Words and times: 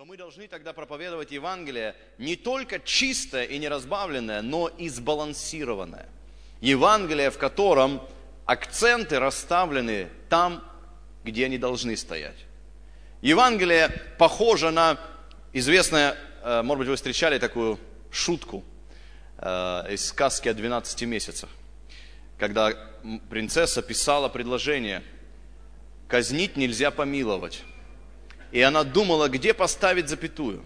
то 0.00 0.06
мы 0.06 0.16
должны 0.16 0.48
тогда 0.48 0.72
проповедовать 0.72 1.30
Евангелие 1.30 1.94
не 2.16 2.34
только 2.34 2.80
чистое 2.80 3.44
и 3.44 3.58
неразбавленное, 3.58 4.40
но 4.40 4.68
и 4.68 4.88
сбалансированное. 4.88 6.08
Евангелие, 6.62 7.30
в 7.30 7.36
котором 7.36 8.00
акценты 8.46 9.18
расставлены 9.18 10.08
там, 10.30 10.64
где 11.22 11.44
они 11.44 11.58
должны 11.58 11.98
стоять. 11.98 12.46
Евангелие 13.20 13.90
похоже 14.16 14.70
на 14.70 14.98
известное, 15.52 16.16
э, 16.44 16.62
может 16.62 16.78
быть, 16.78 16.88
вы 16.88 16.96
встречали 16.96 17.38
такую 17.38 17.78
шутку 18.10 18.64
э, 19.36 19.84
из 19.92 20.06
сказки 20.06 20.48
о 20.48 20.54
12 20.54 21.02
месяцах, 21.02 21.50
когда 22.38 22.72
принцесса 23.28 23.82
писала 23.82 24.30
предложение 24.30 25.02
«казнить 26.08 26.56
нельзя 26.56 26.90
помиловать». 26.90 27.64
И 28.52 28.60
она 28.60 28.84
думала, 28.84 29.28
где 29.28 29.54
поставить 29.54 30.08
запятую. 30.08 30.64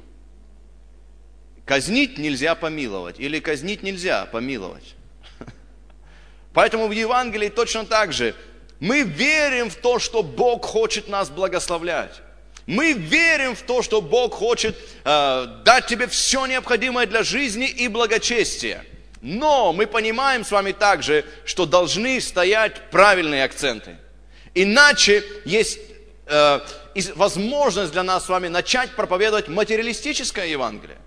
Казнить 1.64 2.18
нельзя 2.18 2.54
помиловать 2.54 3.18
или 3.18 3.40
казнить 3.40 3.82
нельзя 3.82 4.26
помиловать. 4.26 4.94
Поэтому 6.52 6.88
в 6.88 6.92
Евангелии 6.92 7.48
точно 7.48 7.86
так 7.86 8.12
же 8.12 8.34
мы 8.80 9.02
верим 9.02 9.70
в 9.70 9.76
то, 9.76 9.98
что 9.98 10.22
Бог 10.22 10.64
хочет 10.64 11.08
нас 11.08 11.30
благословлять. 11.30 12.20
Мы 12.66 12.92
верим 12.92 13.54
в 13.54 13.62
то, 13.62 13.82
что 13.82 14.00
Бог 14.00 14.34
хочет 14.34 14.76
э, 15.04 15.46
дать 15.64 15.86
тебе 15.86 16.06
все 16.06 16.46
необходимое 16.46 17.06
для 17.06 17.22
жизни 17.22 17.68
и 17.68 17.88
благочестия. 17.88 18.84
Но 19.20 19.72
мы 19.72 19.86
понимаем 19.86 20.44
с 20.44 20.50
вами 20.50 20.72
также, 20.72 21.24
что 21.44 21.66
должны 21.66 22.20
стоять 22.20 22.90
правильные 22.90 23.44
акценты. 23.44 23.96
Иначе 24.54 25.24
есть 25.44 25.78
э, 26.26 26.60
возможность 27.14 27.92
для 27.92 28.02
нас 28.02 28.26
с 28.26 28.28
вами 28.28 28.48
начать 28.48 28.90
проповедовать 28.96 29.48
материалистическое 29.48 30.46
Евангелие. 30.46 30.98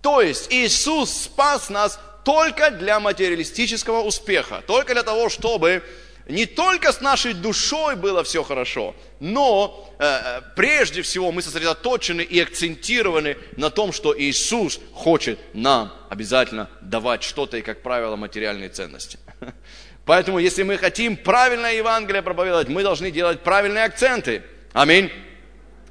То 0.00 0.20
есть 0.20 0.52
Иисус 0.52 1.10
спас 1.24 1.70
нас 1.70 1.98
только 2.24 2.70
для 2.70 3.00
материалистического 3.00 4.02
успеха, 4.02 4.62
только 4.66 4.94
для 4.94 5.02
того, 5.02 5.28
чтобы 5.28 5.82
не 6.28 6.46
только 6.46 6.92
с 6.92 7.00
нашей 7.00 7.34
душой 7.34 7.96
было 7.96 8.22
все 8.22 8.42
хорошо, 8.44 8.94
но 9.18 9.92
э, 9.98 10.04
э, 10.04 10.40
прежде 10.54 11.02
всего 11.02 11.32
мы 11.32 11.42
сосредоточены 11.42 12.22
и 12.22 12.40
акцентированы 12.40 13.36
на 13.56 13.70
том, 13.70 13.92
что 13.92 14.18
Иисус 14.18 14.78
хочет 14.92 15.38
нам 15.52 15.92
обязательно 16.10 16.70
давать 16.80 17.24
что-то 17.24 17.56
и, 17.56 17.62
как 17.62 17.82
правило, 17.82 18.14
материальные 18.16 18.68
ценности. 18.68 19.18
Поэтому, 20.04 20.38
если 20.38 20.62
мы 20.62 20.78
хотим 20.78 21.16
правильное 21.16 21.74
Евангелие 21.74 22.22
проповедовать, 22.22 22.68
мы 22.68 22.82
должны 22.82 23.10
делать 23.10 23.40
правильные 23.40 23.84
акценты. 23.84 24.42
Аминь. 24.72 25.10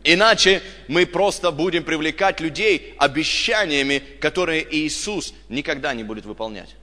Иначе 0.04 0.64
мы 0.88 1.06
просто 1.06 1.52
будем 1.52 1.84
привлекать 1.84 2.40
людей 2.40 2.96
обещаниями, 2.98 4.00
которые 4.20 4.66
Иисус 4.76 5.34
никогда 5.48 5.94
не 5.94 6.04
будет 6.04 6.26
выполнять. 6.26 6.76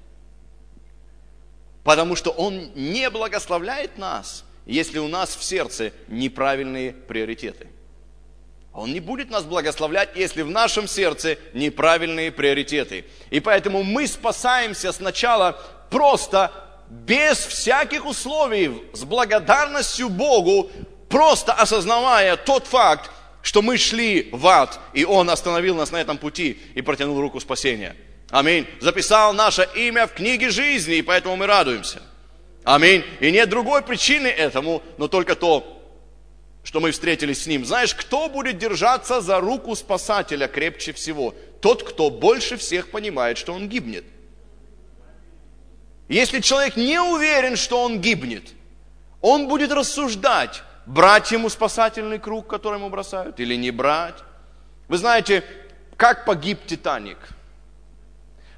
Потому 1.83 2.15
что 2.15 2.31
Он 2.31 2.71
не 2.75 3.11
благословляет 3.11 3.99
нас, 3.99 4.45
если 4.67 4.99
у 4.99 5.09
нас 5.09 5.35
в 5.35 5.43
сердце 5.43 5.93
неправильные 6.07 6.93
приоритеты. 6.93 7.67
Он 8.73 8.93
не 8.93 9.01
будет 9.01 9.31
нас 9.31 9.45
благословлять, 9.45 10.11
если 10.15 10.43
в 10.43 10.51
нашем 10.51 10.87
сердце 10.87 11.39
неправильные 11.55 12.31
приоритеты. 12.31 13.05
И 13.31 13.41
поэтому 13.41 13.83
мы 13.83 14.07
спасаемся 14.07 14.93
сначала 14.93 15.61
просто 15.91 16.53
без 16.89 17.39
всяких 17.39 18.07
условий, 18.07 18.83
с 18.93 19.03
благодарностью 19.03 20.09
Богу, 20.09 20.71
просто 21.09 21.53
осознавая 21.53 22.37
тот 22.37 22.67
факт, 22.67 23.11
что 23.43 23.63
мы 23.63 23.79
шли 23.79 24.29
в 24.33 24.47
ад, 24.47 24.79
и 24.93 25.05
Он 25.05 25.31
остановил 25.31 25.75
нас 25.75 25.91
на 25.91 26.01
этом 26.01 26.19
пути 26.19 26.59
и 26.75 26.83
протянул 26.83 27.21
руку 27.21 27.41
спасения. 27.41 27.97
Аминь. 28.31 28.67
Записал 28.81 29.33
наше 29.33 29.67
имя 29.75 30.07
в 30.07 30.13
книге 30.13 30.51
жизни, 30.51 30.97
и 30.97 31.03
поэтому 31.03 31.37
мы 31.37 31.47
радуемся. 31.47 32.03
Аминь. 32.65 33.05
И 33.21 33.31
нет 33.31 33.49
другой 33.49 33.83
причины 33.83 34.27
этому, 34.27 34.83
но 34.99 35.09
только 35.09 35.35
то, 35.35 35.83
что 36.63 36.81
мы 36.81 36.91
встретились 36.91 37.45
с 37.45 37.47
Ним. 37.47 37.65
Знаешь, 37.65 37.95
кто 37.95 38.29
будет 38.29 38.59
держаться 38.59 39.23
за 39.23 39.41
руку 39.41 39.75
спасателя 39.75 40.49
крепче 40.49 40.93
всего? 40.93 41.35
Тот, 41.63 41.83
кто 41.83 42.11
больше 42.11 42.59
всех 42.59 42.91
понимает, 42.91 43.39
что 43.39 43.55
он 43.55 43.69
гибнет. 43.69 44.05
Если 46.09 46.41
человек 46.41 46.77
не 46.77 47.01
уверен, 47.01 47.57
что 47.57 47.83
он 47.83 48.01
гибнет, 48.01 48.45
он 49.21 49.49
будет 49.49 49.73
рассуждать, 49.73 50.63
брать 50.89 51.31
ему 51.33 51.51
спасательный 51.51 52.19
круг, 52.19 52.47
который 52.47 52.79
ему 52.79 52.89
бросают, 52.89 53.39
или 53.41 53.55
не 53.55 53.71
брать. 53.71 54.17
Вы 54.89 54.97
знаете, 54.97 55.45
как 55.97 56.25
погиб 56.25 56.59
Титаник? 56.67 57.19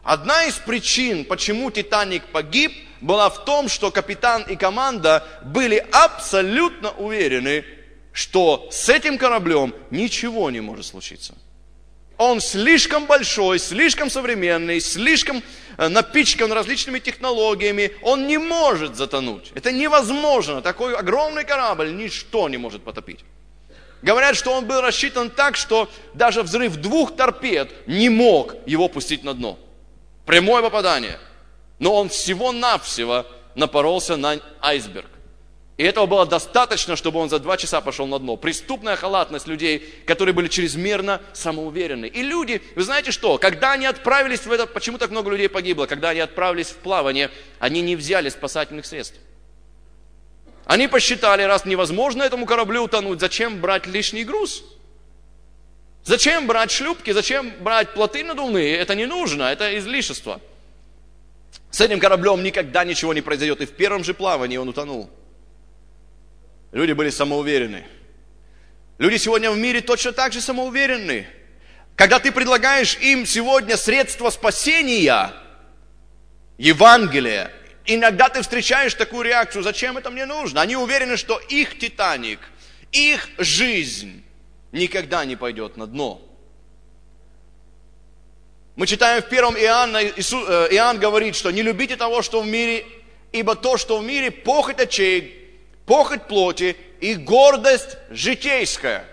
Одна 0.03 0.45
из 0.45 0.55
причин, 0.55 1.25
почему 1.25 1.71
Титаник 1.71 2.25
погиб, 2.27 2.73
была 3.01 3.29
в 3.29 3.45
том, 3.45 3.69
что 3.69 3.91
капитан 3.91 4.43
и 4.43 4.57
команда 4.57 5.27
были 5.43 5.85
абсолютно 5.93 6.91
уверены, 6.93 7.65
что 8.13 8.69
с 8.71 8.89
этим 8.89 9.19
кораблем 9.19 9.75
ничего 9.91 10.51
не 10.51 10.61
может 10.61 10.87
случиться. 10.87 11.35
Он 12.21 12.41
слишком 12.41 13.07
большой, 13.07 13.59
слишком 13.59 14.11
современный, 14.11 14.81
слишком 14.81 15.43
Э, 15.81 15.89
напичкан 15.89 16.53
различными 16.53 16.99
технологиями, 16.99 17.93
он 18.03 18.27
не 18.27 18.37
может 18.37 18.97
затонуть. 18.97 19.51
Это 19.55 19.73
невозможно. 19.73 20.61
Такой 20.61 20.95
огромный 20.95 21.43
корабль 21.43 21.95
ничто 21.95 22.51
не 22.51 22.59
может 22.59 22.85
потопить. 22.85 23.21
Говорят, 24.03 24.37
что 24.37 24.53
он 24.53 24.67
был 24.67 24.83
рассчитан 24.83 25.31
так, 25.31 25.57
что 25.57 25.89
даже 26.13 26.43
взрыв 26.43 26.77
двух 26.77 27.17
торпед 27.17 27.71
не 27.87 28.11
мог 28.11 28.57
его 28.67 28.89
пустить 28.89 29.25
на 29.25 29.33
дно. 29.33 29.59
Прямое 30.27 30.61
попадание. 30.61 31.19
Но 31.79 31.95
он 31.95 32.11
всего-навсего 32.11 33.25
напоролся 33.55 34.19
на 34.19 34.39
айсберг. 34.61 35.09
И 35.81 35.83
этого 35.83 36.05
было 36.05 36.27
достаточно, 36.27 36.95
чтобы 36.95 37.21
он 37.21 37.31
за 37.31 37.39
два 37.39 37.57
часа 37.57 37.81
пошел 37.81 38.07
на 38.07 38.19
дно. 38.19 38.37
Преступная 38.37 38.97
халатность 38.97 39.47
людей, 39.47 39.79
которые 40.05 40.35
были 40.35 40.49
чрезмерно 40.49 41.23
самоуверены. 41.33 42.05
И 42.05 42.23
люди, 42.23 42.61
вы 42.77 42.83
знаете 42.83 43.13
что, 43.13 43.39
когда 43.39 43.73
они 43.73 43.87
отправились 43.87 44.45
в 44.45 44.53
это, 44.53 44.67
почему 44.67 44.99
так 44.99 45.11
много 45.11 45.31
людей 45.31 45.49
погибло, 45.49 45.87
когда 45.87 46.11
они 46.11 46.21
отправились 46.21 46.67
в 46.67 46.77
плавание, 46.77 47.31
они 47.61 47.81
не 47.81 47.97
взяли 47.97 48.29
спасательных 48.29 48.85
средств. 48.85 49.19
Они 50.67 50.87
посчитали, 50.87 51.45
раз 51.45 51.65
невозможно 51.65 52.25
этому 52.25 52.45
кораблю 52.45 52.83
утонуть, 52.83 53.19
зачем 53.19 53.63
брать 53.63 53.87
лишний 53.87 54.25
груз? 54.25 54.63
Зачем 56.05 56.47
брать 56.47 56.73
шлюпки, 56.73 57.13
зачем 57.13 57.55
брать 57.61 57.95
плоты 57.95 58.23
надувные? 58.23 58.77
Это 58.77 58.95
не 58.95 59.07
нужно, 59.07 59.45
это 59.45 59.79
излишество. 59.79 60.43
С 61.71 61.81
этим 61.81 61.99
кораблем 62.01 62.43
никогда 62.43 62.85
ничего 62.85 63.15
не 63.15 63.23
произойдет, 63.23 63.63
и 63.63 63.65
в 63.65 63.73
первом 63.73 64.05
же 64.05 64.13
плавании 64.13 64.59
он 64.59 64.69
утонул. 64.69 65.09
Люди 66.73 66.93
были 66.93 67.11
самоуверены. 67.11 67.87
Люди 68.99 69.17
сегодня 69.17 69.51
в 69.51 69.59
мире 69.59 69.81
точно 69.81 70.13
так 70.13 70.33
же 70.33 70.41
самоуверенны. 70.41 71.27
Когда 71.97 72.19
ты 72.19 72.33
предлагаешь 72.33 72.97
им 72.99 73.27
сегодня 73.27 73.77
средства 73.77 74.31
спасения, 74.31 75.33
Евангелие, 76.59 77.51
иногда 77.87 78.29
ты 78.29 78.43
встречаешь 78.43 78.95
такую 78.95 79.23
реакцию, 79.23 79.63
зачем 79.63 79.99
это 79.99 80.11
мне 80.11 80.27
нужно? 80.27 80.61
Они 80.61 80.77
уверены, 80.77 81.17
что 81.17 81.39
их 81.39 81.79
Титаник, 81.79 82.39
их 82.93 83.29
жизнь 83.39 84.23
никогда 84.73 85.25
не 85.25 85.37
пойдет 85.37 85.77
на 85.77 85.87
дно. 85.87 86.23
Мы 88.77 88.87
читаем 88.87 89.23
в 89.23 89.29
первом 89.29 89.57
Иоанна, 89.57 90.05
Иисус, 90.05 90.45
э, 90.49 90.69
Иоанн 90.73 90.99
говорит, 90.99 91.35
что 91.35 91.51
не 91.51 91.63
любите 91.63 91.97
того, 91.97 92.23
что 92.23 92.41
в 92.41 92.47
мире, 92.47 92.87
ибо 93.33 93.57
то, 93.57 93.77
что 93.77 93.99
в 93.99 94.05
мире, 94.05 94.31
похоть 94.31 94.81
очей, 94.81 95.40
похоть 95.91 96.29
плоти 96.29 96.77
и 97.01 97.17
гордость 97.17 97.97
житейская. 98.11 99.05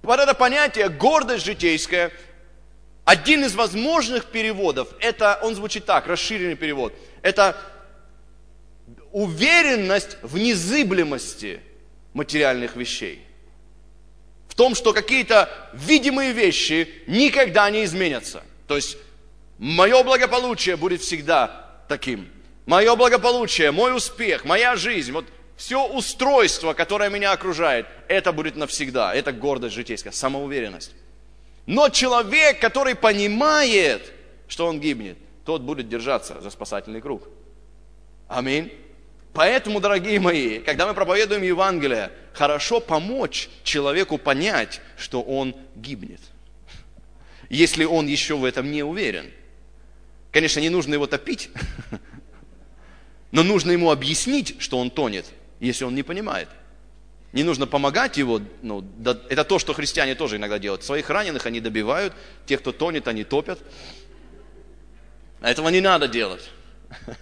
Вот 0.00 0.18
это 0.18 0.32
понятие 0.32 0.88
гордость 0.88 1.44
житейская, 1.44 2.10
один 3.04 3.44
из 3.44 3.54
возможных 3.54 4.24
переводов, 4.24 4.88
это, 4.98 5.38
он 5.42 5.54
звучит 5.54 5.84
так, 5.84 6.06
расширенный 6.06 6.54
перевод, 6.54 6.94
это 7.20 7.54
уверенность 9.12 10.16
в 10.22 10.38
незыблемости 10.38 11.60
материальных 12.14 12.74
вещей. 12.74 13.22
В 14.48 14.54
том, 14.54 14.74
что 14.74 14.94
какие-то 14.94 15.50
видимые 15.74 16.32
вещи 16.32 16.88
никогда 17.06 17.68
не 17.68 17.84
изменятся. 17.84 18.42
То 18.66 18.76
есть 18.76 18.96
мое 19.58 20.02
благополучие 20.02 20.78
будет 20.78 21.02
всегда 21.02 21.82
таким. 21.90 22.26
Мое 22.64 22.96
благополучие, 22.96 23.70
мой 23.70 23.94
успех, 23.94 24.46
моя 24.46 24.74
жизнь, 24.74 25.12
вот 25.12 25.26
все 25.58 25.84
устройство, 25.88 26.72
которое 26.72 27.10
меня 27.10 27.32
окружает, 27.32 27.86
это 28.06 28.32
будет 28.32 28.54
навсегда. 28.54 29.12
Это 29.12 29.32
гордость 29.32 29.74
житейская, 29.74 30.12
самоуверенность. 30.12 30.92
Но 31.66 31.88
человек, 31.88 32.60
который 32.60 32.94
понимает, 32.94 34.12
что 34.46 34.66
он 34.66 34.78
гибнет, 34.78 35.18
тот 35.44 35.62
будет 35.62 35.88
держаться 35.88 36.40
за 36.40 36.50
спасательный 36.50 37.00
круг. 37.00 37.28
Аминь. 38.28 38.72
Поэтому, 39.32 39.80
дорогие 39.80 40.20
мои, 40.20 40.60
когда 40.60 40.86
мы 40.86 40.94
проповедуем 40.94 41.42
Евангелие, 41.42 42.12
хорошо 42.34 42.78
помочь 42.78 43.50
человеку 43.64 44.16
понять, 44.16 44.80
что 44.96 45.22
он 45.22 45.56
гибнет, 45.74 46.20
если 47.50 47.84
он 47.84 48.06
еще 48.06 48.36
в 48.36 48.44
этом 48.44 48.70
не 48.70 48.84
уверен. 48.84 49.32
Конечно, 50.30 50.60
не 50.60 50.68
нужно 50.68 50.94
его 50.94 51.08
топить, 51.08 51.50
но 53.32 53.42
нужно 53.42 53.72
ему 53.72 53.90
объяснить, 53.90 54.54
что 54.60 54.78
он 54.78 54.90
тонет, 54.90 55.26
если 55.60 55.84
он 55.84 55.94
не 55.94 56.02
понимает. 56.02 56.48
Не 57.32 57.42
нужно 57.42 57.66
помогать 57.66 58.16
его, 58.16 58.40
ну, 58.62 58.80
да, 58.80 59.18
это 59.28 59.44
то, 59.44 59.58
что 59.58 59.74
христиане 59.74 60.14
тоже 60.14 60.36
иногда 60.36 60.58
делают. 60.58 60.82
Своих 60.82 61.10
раненых 61.10 61.44
они 61.46 61.60
добивают, 61.60 62.14
тех, 62.46 62.60
кто 62.60 62.72
тонет, 62.72 63.06
они 63.06 63.24
топят. 63.24 63.58
Этого 65.42 65.68
не 65.68 65.80
надо 65.80 66.08
делать. 66.08 66.48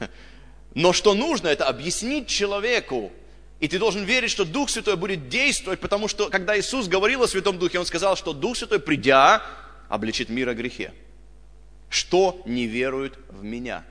Но 0.74 0.92
что 0.92 1.14
нужно, 1.14 1.48
это 1.48 1.66
объяснить 1.66 2.28
человеку. 2.28 3.10
И 3.58 3.68
ты 3.68 3.78
должен 3.78 4.04
верить, 4.04 4.30
что 4.30 4.44
Дух 4.44 4.70
Святой 4.70 4.96
будет 4.96 5.28
действовать, 5.28 5.80
потому 5.80 6.08
что, 6.08 6.28
когда 6.28 6.58
Иисус 6.58 6.86
говорил 6.86 7.22
о 7.22 7.28
Святом 7.28 7.58
Духе, 7.58 7.78
Он 7.78 7.86
сказал, 7.86 8.16
что 8.16 8.32
Дух 8.32 8.56
Святой, 8.56 8.78
придя, 8.78 9.42
обличит 9.88 10.28
мир 10.28 10.50
о 10.50 10.54
грехе. 10.54 10.92
Что 11.88 12.40
не 12.44 12.66
верует 12.66 13.18
в 13.28 13.42
меня? 13.42 13.84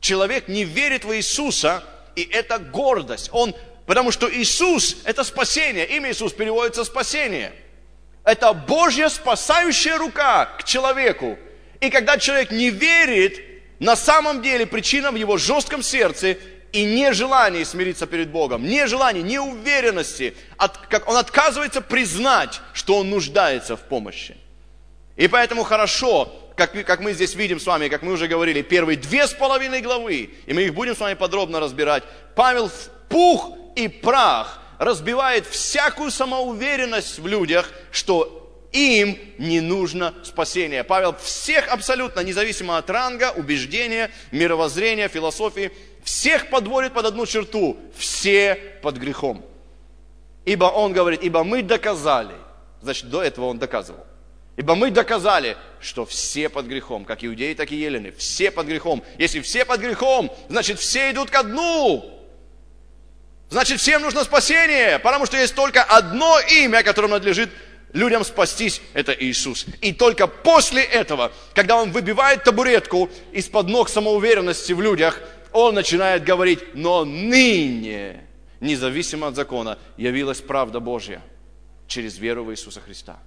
Человек 0.00 0.48
не 0.48 0.64
верит 0.64 1.04
в 1.04 1.16
Иисуса, 1.16 1.82
и 2.18 2.28
это 2.32 2.58
гордость. 2.58 3.30
Он, 3.32 3.54
потому 3.86 4.10
что 4.10 4.28
Иисус– 4.32 4.96
это 5.04 5.22
спасение. 5.22 5.86
Имя 5.86 6.10
Иисус 6.10 6.32
переводится 6.32 6.84
«спасение». 6.84 7.52
Это 8.24 8.52
Божья 8.52 9.08
спасающая 9.08 9.96
рука 9.96 10.46
к 10.58 10.64
человеку. 10.64 11.38
И 11.80 11.88
когда 11.88 12.18
человек 12.18 12.50
не 12.50 12.70
верит, 12.70 13.40
на 13.78 13.96
самом 13.96 14.42
деле 14.42 14.66
причина 14.66 15.12
в 15.12 15.14
его 15.14 15.38
жестком 15.38 15.82
сердце 15.82 16.36
и 16.72 16.84
нежелании 16.84 17.64
смириться 17.64 18.06
перед 18.06 18.30
Богом, 18.30 18.64
нежелании, 18.64 19.22
неуверенности. 19.22 20.34
От, 20.56 20.76
как 20.88 21.08
он 21.08 21.16
отказывается 21.16 21.80
признать, 21.80 22.60
что 22.74 22.98
он 22.98 23.10
нуждается 23.10 23.76
в 23.76 23.80
помощи. 23.80 24.36
И 25.16 25.28
поэтому 25.28 25.62
хорошо, 25.62 26.32
как, 26.58 26.72
как 26.84 27.00
мы 27.00 27.12
здесь 27.12 27.34
видим 27.34 27.60
с 27.60 27.66
вами, 27.66 27.88
как 27.88 28.02
мы 28.02 28.12
уже 28.12 28.26
говорили, 28.26 28.60
первые 28.60 28.98
две 28.98 29.26
с 29.26 29.32
половиной 29.32 29.80
главы, 29.80 30.30
и 30.44 30.52
мы 30.52 30.62
их 30.62 30.74
будем 30.74 30.94
с 30.94 31.00
вами 31.00 31.14
подробно 31.14 31.60
разбирать, 31.60 32.02
Павел 32.34 32.68
в 32.68 32.90
пух 33.08 33.56
и 33.76 33.88
прах 33.88 34.60
разбивает 34.78 35.46
всякую 35.46 36.10
самоуверенность 36.10 37.18
в 37.18 37.26
людях, 37.26 37.70
что 37.90 38.66
им 38.72 39.18
не 39.38 39.60
нужно 39.60 40.14
спасение. 40.24 40.84
Павел 40.84 41.16
всех 41.16 41.68
абсолютно, 41.68 42.20
независимо 42.20 42.76
от 42.76 42.90
ранга, 42.90 43.32
убеждения, 43.34 44.10
мировоззрения, 44.30 45.08
философии, 45.08 45.70
всех 46.04 46.50
подводит 46.50 46.92
под 46.92 47.06
одну 47.06 47.24
черту. 47.24 47.78
Все 47.96 48.56
под 48.82 48.96
грехом. 48.96 49.44
Ибо 50.44 50.66
он 50.66 50.92
говорит, 50.92 51.22
ибо 51.22 51.44
мы 51.44 51.62
доказали, 51.62 52.34
значит, 52.82 53.08
до 53.10 53.22
этого 53.22 53.46
он 53.46 53.58
доказывал. 53.58 54.04
Ибо 54.58 54.74
мы 54.74 54.90
доказали, 54.90 55.56
что 55.80 56.04
все 56.04 56.48
под 56.48 56.66
грехом, 56.66 57.04
как 57.04 57.24
иудеи, 57.24 57.54
так 57.54 57.70
и 57.70 57.76
елены, 57.76 58.10
все 58.10 58.50
под 58.50 58.66
грехом. 58.66 59.04
Если 59.16 59.38
все 59.40 59.64
под 59.64 59.80
грехом, 59.80 60.32
значит, 60.48 60.80
все 60.80 61.12
идут 61.12 61.30
ко 61.30 61.44
дну. 61.44 62.26
Значит, 63.50 63.78
всем 63.78 64.02
нужно 64.02 64.24
спасение, 64.24 64.98
потому 64.98 65.26
что 65.26 65.36
есть 65.36 65.54
только 65.54 65.84
одно 65.84 66.40
имя, 66.40 66.82
которым 66.82 67.12
надлежит 67.12 67.50
людям 67.92 68.24
спастись, 68.24 68.82
это 68.94 69.12
Иисус. 69.12 69.64
И 69.80 69.92
только 69.92 70.26
после 70.26 70.82
этого, 70.82 71.30
когда 71.54 71.76
Он 71.76 71.92
выбивает 71.92 72.42
табуретку 72.42 73.08
из-под 73.30 73.68
ног 73.68 73.88
самоуверенности 73.88 74.72
в 74.72 74.80
людях, 74.80 75.20
Он 75.52 75.76
начинает 75.76 76.24
говорить, 76.24 76.74
но 76.74 77.04
ныне, 77.04 78.24
независимо 78.58 79.28
от 79.28 79.36
закона, 79.36 79.78
явилась 79.96 80.40
правда 80.40 80.80
Божья 80.80 81.22
через 81.86 82.18
веру 82.18 82.42
в 82.42 82.50
Иисуса 82.50 82.80
Христа. 82.80 83.20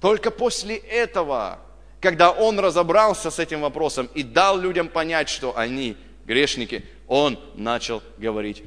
Только 0.00 0.30
после 0.30 0.76
этого, 0.76 1.58
когда 2.00 2.30
Он 2.30 2.58
разобрался 2.60 3.30
с 3.30 3.38
этим 3.38 3.62
вопросом 3.62 4.08
и 4.14 4.22
дал 4.22 4.58
людям 4.58 4.88
понять, 4.88 5.28
что 5.28 5.56
они 5.56 5.96
грешники, 6.26 6.84
Он 7.08 7.38
начал 7.54 8.02
говорить 8.18 8.62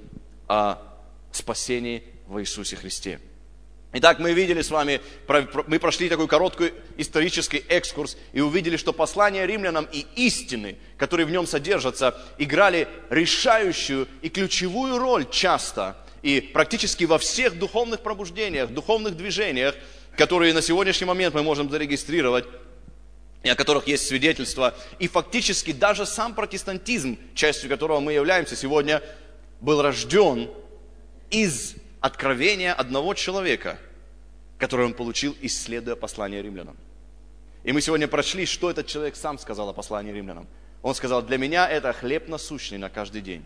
о 0.48 0.78
спасении 1.32 2.04
в 2.28 2.40
Иисусе 2.40 2.76
Христе. 2.76 3.20
Итак, 3.92 4.20
мы 4.20 4.34
видели 4.34 4.62
с 4.62 4.70
вами, 4.70 5.02
мы 5.66 5.80
прошли 5.80 6.10
такой 6.10 6.28
короткий 6.28 6.74
исторический 6.98 7.66
экскурс 7.70 8.18
и 8.34 8.40
увидели, 8.40 8.78
что 8.78 8.94
послание 8.94 9.48
римлянам 9.48 9.88
и 9.92 10.06
истины, 10.16 10.78
которые 10.96 11.26
в 11.26 11.32
нем 11.32 11.48
содержатся, 11.48 12.16
играли 12.38 12.88
решающую 13.10 14.08
и 14.22 14.30
ключевую 14.30 15.00
роль 15.00 15.28
часто 15.28 15.98
и 16.22 16.40
практически 16.40 17.06
во 17.06 17.18
всех 17.18 17.58
духовных 17.58 18.02
пробуждениях, 18.02 18.70
духовных 18.70 19.18
движениях, 19.18 19.74
которые 20.16 20.54
на 20.54 20.62
сегодняшний 20.62 21.08
момент 21.08 21.36
мы 21.36 21.44
можем 21.44 21.70
зарегистрировать, 21.70 22.46
и 23.44 23.50
о 23.50 23.56
которых 23.56 23.88
есть 23.88 24.08
свидетельства. 24.08 24.76
И 25.00 25.08
фактически 25.08 25.72
даже 25.72 26.06
сам 26.06 26.34
протестантизм, 26.34 27.18
частью 27.36 27.70
которого 27.70 28.00
мы 28.00 28.14
являемся 28.14 28.56
сегодня, 28.56 29.02
был 29.62 29.82
рожден 29.82 30.50
из 31.30 31.76
откровение 32.02 32.74
одного 32.74 33.14
человека, 33.14 33.80
которое 34.58 34.86
он 34.86 34.94
получил, 34.94 35.36
исследуя 35.42 35.96
послание 35.96 36.42
римлянам. 36.42 36.76
И 37.64 37.72
мы 37.72 37.82
сегодня 37.82 38.08
прошли, 38.08 38.46
что 38.46 38.70
этот 38.70 38.88
человек 38.88 39.16
сам 39.16 39.38
сказал 39.38 39.70
о 39.70 39.74
послании 39.74 40.12
римлянам. 40.12 40.48
Он 40.82 40.96
сказал, 40.96 41.22
для 41.22 41.38
меня 41.38 41.68
это 41.68 41.92
хлеб 41.94 42.28
насущный 42.28 42.78
на 42.78 42.90
каждый 42.90 43.22
день. 43.22 43.44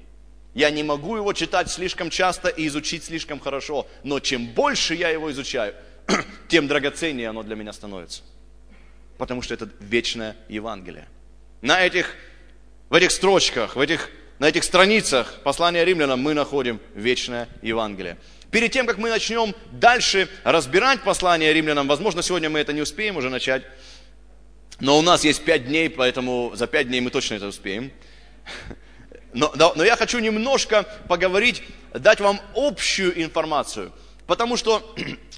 Я 0.53 0.69
не 0.69 0.83
могу 0.83 1.15
его 1.15 1.33
читать 1.33 1.71
слишком 1.71 2.11
часто 2.11 2.47
и 2.47 2.67
изучить 2.67 3.03
слишком 3.03 3.39
хорошо, 3.39 3.87
но 4.03 4.19
чем 4.19 4.47
больше 4.47 4.93
я 4.93 5.09
его 5.09 5.31
изучаю, 5.31 5.73
тем 6.47 6.67
драгоценнее 6.67 7.29
оно 7.29 7.43
для 7.43 7.55
меня 7.55 7.73
становится. 7.73 8.23
Потому 9.17 9.41
что 9.41 9.53
это 9.53 9.69
вечное 9.79 10.35
Евангелие. 10.49 11.07
На 11.61 11.85
этих, 11.85 12.15
в 12.89 12.93
этих 12.93 13.11
строчках, 13.11 13.75
в 13.75 13.79
этих, 13.79 14.09
на 14.39 14.49
этих 14.49 14.63
страницах 14.63 15.39
послания 15.43 15.85
римлянам 15.85 16.19
мы 16.19 16.33
находим 16.33 16.79
вечное 16.95 17.47
Евангелие. 17.61 18.17
Перед 18.51 18.71
тем, 18.71 18.85
как 18.85 18.97
мы 18.97 19.09
начнем 19.09 19.55
дальше 19.71 20.29
разбирать 20.43 21.01
послание 21.01 21.53
римлянам, 21.53 21.87
возможно, 21.87 22.21
сегодня 22.21 22.49
мы 22.49 22.59
это 22.59 22.73
не 22.73 22.81
успеем 22.81 23.17
уже 23.17 23.29
начать, 23.29 23.63
но 24.79 24.97
у 24.97 25.01
нас 25.01 25.23
есть 25.23 25.43
пять 25.43 25.67
дней, 25.67 25.89
поэтому 25.89 26.51
за 26.55 26.67
пять 26.67 26.87
дней 26.87 27.01
мы 27.01 27.09
точно 27.09 27.35
это 27.35 27.47
успеем. 27.47 27.91
Но, 29.35 29.51
но, 29.55 29.73
но 29.75 29.83
я 29.83 29.95
хочу 29.95 30.19
немножко 30.19 30.83
поговорить, 31.07 31.63
дать 31.91 32.19
вам 32.19 32.39
общую 32.55 33.19
информацию, 33.19 33.91
потому 34.27 34.57
что 34.57 34.95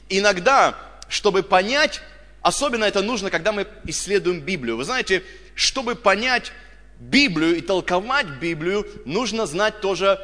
иногда, 0.10 0.76
чтобы 1.08 1.44
понять, 1.44 2.02
особенно 2.42 2.86
это 2.86 3.02
нужно, 3.02 3.30
когда 3.30 3.52
мы 3.52 3.68
исследуем 3.86 4.42
Библию. 4.42 4.78
Вы 4.78 4.84
знаете, 4.84 5.24
чтобы 5.56 5.96
понять 5.96 6.52
Библию 7.00 7.58
и 7.58 7.62
толковать 7.62 8.28
Библию, 8.40 8.88
нужно 9.06 9.46
знать 9.46 9.82
тоже 9.82 10.20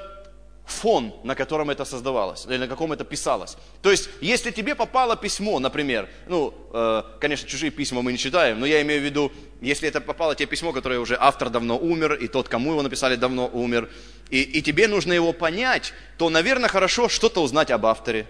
фон, 0.66 1.14
на 1.24 1.36
котором 1.36 1.70
это 1.70 1.86
создавалось, 1.86 2.46
или 2.46 2.58
на 2.58 2.68
каком 2.68 2.94
это 2.94 3.04
писалось. 3.04 3.58
То 3.82 3.92
есть, 3.92 4.10
если 4.22 4.52
тебе 4.52 4.76
попало 4.76 5.16
письмо, 5.16 5.60
например, 5.60 6.08
ну, 6.28 6.54
э, 6.74 7.04
конечно, 7.20 7.48
чужие 7.48 7.72
письма 7.72 8.02
мы 8.02 8.12
не 8.12 8.18
читаем, 8.18 8.60
но 8.60 8.66
я 8.66 8.82
имею 8.82 9.02
в 9.02 9.04
виду, 9.04 9.32
если 9.60 9.88
это 9.90 10.02
попало 10.02 10.36
тебе 10.36 10.48
письмо, 10.48 10.72
которое 10.72 11.00
уже 11.00 11.18
автор 11.20 11.50
давно 11.50 11.78
умер, 11.78 12.14
и 12.14 12.28
тот, 12.28 12.48
кому 12.48 12.72
его 12.72 12.82
написали, 12.82 13.16
давно 13.16 13.48
умер, 13.48 13.90
и, 14.30 14.42
и 14.42 14.62
тебе 14.62 14.88
нужно 14.88 15.14
его 15.14 15.34
понять, 15.34 15.94
то, 16.18 16.30
наверное, 16.30 16.70
хорошо 16.70 17.10
что-то 17.10 17.44
узнать 17.44 17.70
об 17.72 17.86
авторе. 17.86 18.28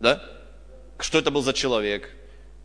Да? 0.00 0.22
Что 0.98 1.18
это 1.18 1.30
был 1.30 1.42
за 1.42 1.52
человек? 1.52 2.10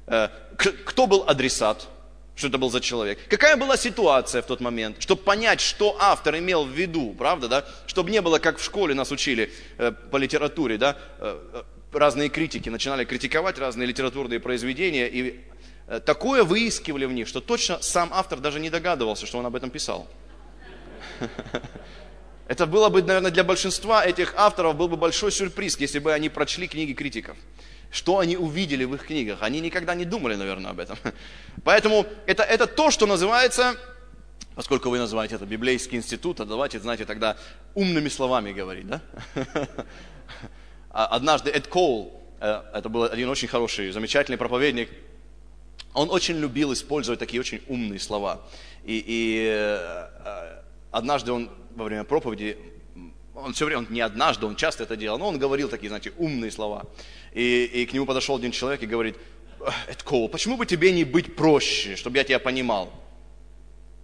Э, 0.07 0.29
кто 0.57 1.07
был 1.07 1.23
адресат? 1.27 1.87
что 2.33 2.47
это 2.47 2.57
был 2.57 2.71
за 2.71 2.79
человек. 2.79 3.19
Какая 3.29 3.55
была 3.55 3.77
ситуация 3.77 4.41
в 4.41 4.45
тот 4.45 4.61
момент, 4.61 4.95
чтобы 4.99 5.21
понять, 5.21 5.59
что 5.59 5.95
автор 5.99 6.37
имел 6.37 6.65
в 6.65 6.69
виду, 6.69 7.13
правда, 7.15 7.47
да? 7.47 7.65
Чтобы 7.85 8.09
не 8.09 8.19
было, 8.21 8.39
как 8.39 8.57
в 8.57 8.63
школе 8.63 8.95
нас 8.95 9.11
учили 9.11 9.51
э, 9.77 9.91
по 9.91 10.17
литературе, 10.17 10.77
да? 10.77 10.97
Э, 11.19 11.63
разные 11.91 12.29
критики 12.29 12.69
начинали 12.69 13.05
критиковать 13.05 13.59
разные 13.59 13.85
литературные 13.85 14.39
произведения, 14.39 15.07
и 15.07 15.41
такое 16.05 16.43
выискивали 16.43 17.05
в 17.05 17.11
них, 17.11 17.27
что 17.27 17.41
точно 17.41 17.79
сам 17.81 18.09
автор 18.11 18.39
даже 18.39 18.59
не 18.59 18.71
догадывался, 18.71 19.27
что 19.27 19.37
он 19.37 19.45
об 19.45 19.55
этом 19.55 19.69
писал. 19.69 20.07
Это 22.47 22.65
было 22.65 22.89
бы, 22.89 23.03
наверное, 23.03 23.29
для 23.29 23.43
большинства 23.43 24.03
этих 24.03 24.33
авторов 24.35 24.75
был 24.77 24.87
бы 24.87 24.97
большой 24.97 25.31
сюрприз, 25.31 25.77
если 25.79 25.99
бы 25.99 26.11
они 26.11 26.29
прочли 26.29 26.67
книги 26.67 26.93
критиков 26.93 27.37
что 27.91 28.19
они 28.19 28.37
увидели 28.37 28.85
в 28.85 28.95
их 28.95 29.05
книгах. 29.05 29.39
Они 29.41 29.59
никогда 29.59 29.93
не 29.93 30.05
думали, 30.05 30.35
наверное, 30.35 30.71
об 30.71 30.79
этом. 30.79 30.97
Поэтому 31.63 32.05
это, 32.25 32.43
это 32.43 32.65
то, 32.65 32.89
что 32.89 33.05
называется, 33.05 33.75
поскольку 34.55 34.89
вы 34.89 34.97
называете 34.97 35.35
это 35.35 35.45
библейский 35.45 35.97
институт, 35.97 36.39
а 36.39 36.45
давайте, 36.45 36.79
знаете, 36.79 37.05
тогда 37.05 37.37
умными 37.75 38.09
словами 38.09 38.53
говорить. 38.53 38.87
Да? 38.87 39.01
А 40.93 41.05
однажды 41.05 41.49
Эд 41.49 41.67
Коул, 41.67 42.21
э, 42.41 42.63
это 42.73 42.89
был 42.89 43.03
один 43.03 43.29
очень 43.29 43.47
хороший, 43.47 43.91
замечательный 43.91 44.35
проповедник, 44.37 44.89
он 45.93 46.09
очень 46.09 46.37
любил 46.37 46.73
использовать 46.73 47.17
такие 47.17 47.39
очень 47.39 47.61
умные 47.69 47.97
слова. 47.97 48.41
И, 48.83 49.01
и 49.05 49.45
э, 49.47 50.09
э, 50.25 50.61
однажды 50.91 51.31
он 51.31 51.49
во 51.75 51.85
время 51.85 52.03
проповеди 52.03 52.57
он 53.33 53.53
все 53.53 53.65
время, 53.65 53.79
он 53.79 53.87
не 53.89 54.01
однажды, 54.01 54.45
он 54.45 54.55
часто 54.55 54.83
это 54.83 54.95
делал, 54.95 55.17
но 55.17 55.27
он 55.27 55.39
говорил 55.39 55.69
такие, 55.69 55.89
знаете, 55.89 56.11
умные 56.17 56.51
слова. 56.51 56.85
И, 57.33 57.63
и 57.65 57.85
к 57.85 57.93
нему 57.93 58.05
подошел 58.05 58.35
один 58.35 58.51
человек 58.51 58.83
и 58.83 58.85
говорит, 58.85 59.17
Эдкол, 59.87 60.29
почему 60.29 60.57
бы 60.57 60.65
тебе 60.65 60.91
не 60.91 61.03
быть 61.03 61.35
проще, 61.35 61.95
чтобы 61.95 62.17
я 62.17 62.23
тебя 62.23 62.39
понимал? 62.39 62.91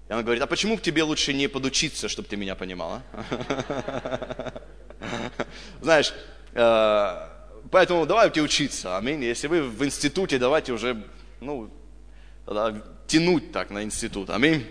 И 0.09 0.13
он 0.13 0.23
говорит, 0.23 0.41
а 0.41 0.47
почему 0.47 0.77
бы 0.77 0.81
тебе 0.81 1.03
лучше 1.03 1.33
не 1.33 1.47
подучиться, 1.47 2.07
чтобы 2.07 2.29
ты 2.29 2.37
меня 2.37 2.55
понимал? 2.55 3.01
А? 3.11 4.53
Знаешь, 5.81 6.13
э, 6.53 7.27
поэтому 7.69 8.05
давайте 8.05 8.41
учиться, 8.41 8.97
аминь. 8.97 9.23
Если 9.23 9.47
вы 9.47 9.63
в 9.63 9.83
институте, 9.83 10.37
давайте 10.37 10.71
уже, 10.71 11.03
ну, 11.41 11.69
тянуть 13.07 13.51
так 13.51 13.69
на 13.69 13.83
институт, 13.83 14.29
аминь. 14.29 14.65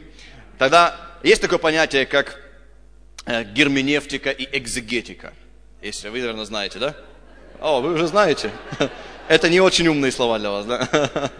Тогда 0.56 0.98
есть 1.22 1.42
такое 1.42 1.58
понятие, 1.58 2.06
как 2.06 2.40
герменевтика 3.26 4.30
и 4.30 4.48
экзегетика. 4.56 5.34
Если 5.82 6.08
вы, 6.08 6.20
наверное, 6.20 6.44
знаете, 6.44 6.78
да? 6.78 6.96
О, 7.60 7.80
вы 7.80 7.94
уже 7.94 8.06
знаете. 8.06 8.50
Это 9.28 9.48
не 9.48 9.60
очень 9.60 9.88
умные 9.88 10.12
слова 10.12 10.38
для 10.38 10.50
вас, 10.50 10.66
да? 10.66 11.30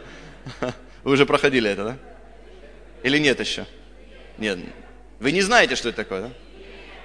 Вы 1.05 1.13
уже 1.13 1.25
проходили 1.25 1.71
это, 1.71 1.85
да? 1.85 1.99
Или 3.05 3.19
нет 3.19 3.39
еще? 3.39 3.65
Нет. 4.39 4.59
Вы 5.21 5.31
не 5.31 5.41
знаете, 5.41 5.77
что 5.77 5.91
это 5.91 5.99
такое, 5.99 6.23
да? 6.23 6.31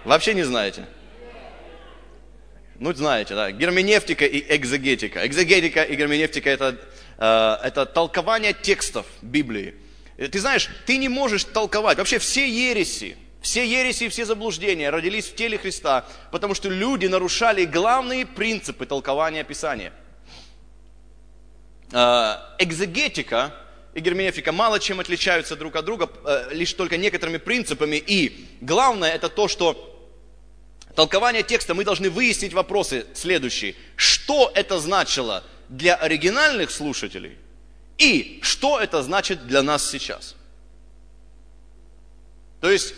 Вообще 0.05 0.33
не 0.33 0.41
знаете? 0.41 0.87
Ну, 2.79 2.91
знаете, 2.93 3.35
да. 3.35 3.51
Герменевтика 3.51 4.25
и 4.25 4.43
экзегетика. 4.55 5.25
Экзегетика 5.27 5.83
и 5.83 5.95
герменевтика 5.95 6.49
это, 6.49 6.79
э, 7.19 7.67
это 7.67 7.85
толкование 7.85 8.53
текстов 8.53 9.05
Библии. 9.21 9.75
Ты 10.17 10.39
знаешь, 10.39 10.67
ты 10.87 10.97
не 10.97 11.07
можешь 11.07 11.43
толковать. 11.43 11.99
Вообще 11.99 12.17
все 12.17 12.49
ереси, 12.49 13.17
все 13.41 13.65
ереси 13.65 14.05
и 14.05 14.09
все 14.09 14.25
заблуждения 14.25 14.89
родились 14.91 15.25
в 15.25 15.35
теле 15.35 15.57
Христа, 15.57 16.05
потому 16.31 16.53
что 16.53 16.69
люди 16.69 17.07
нарушали 17.07 17.65
главные 17.65 18.25
принципы 18.25 18.85
толкования 18.85 19.43
Писания. 19.43 19.91
Э, 21.91 22.35
экзегетика 22.59 23.53
и 23.95 23.99
герменевтика 23.99 24.51
мало 24.51 24.79
чем 24.79 24.99
отличаются 24.99 25.55
друг 25.55 25.75
от 25.75 25.85
друга, 25.85 26.09
э, 26.23 26.49
лишь 26.51 26.73
только 26.73 26.97
некоторыми 26.97 27.37
принципами. 27.37 27.95
И 27.95 28.47
главное 28.61 29.11
это 29.11 29.27
то, 29.27 29.47
что 29.47 29.87
толкование 30.95 31.41
текста 31.41 31.73
мы 31.73 31.83
должны 31.83 32.11
выяснить 32.11 32.53
вопросы 32.53 33.07
следующие. 33.15 33.75
Что 33.95 34.51
это 34.53 34.79
значило 34.79 35.43
для 35.67 35.95
оригинальных 35.95 36.69
слушателей 36.69 37.37
и 37.97 38.39
что 38.43 38.79
это 38.79 39.01
значит 39.01 39.47
для 39.47 39.63
нас 39.63 39.89
сейчас? 39.89 40.35
То 42.61 42.69
есть, 42.69 42.93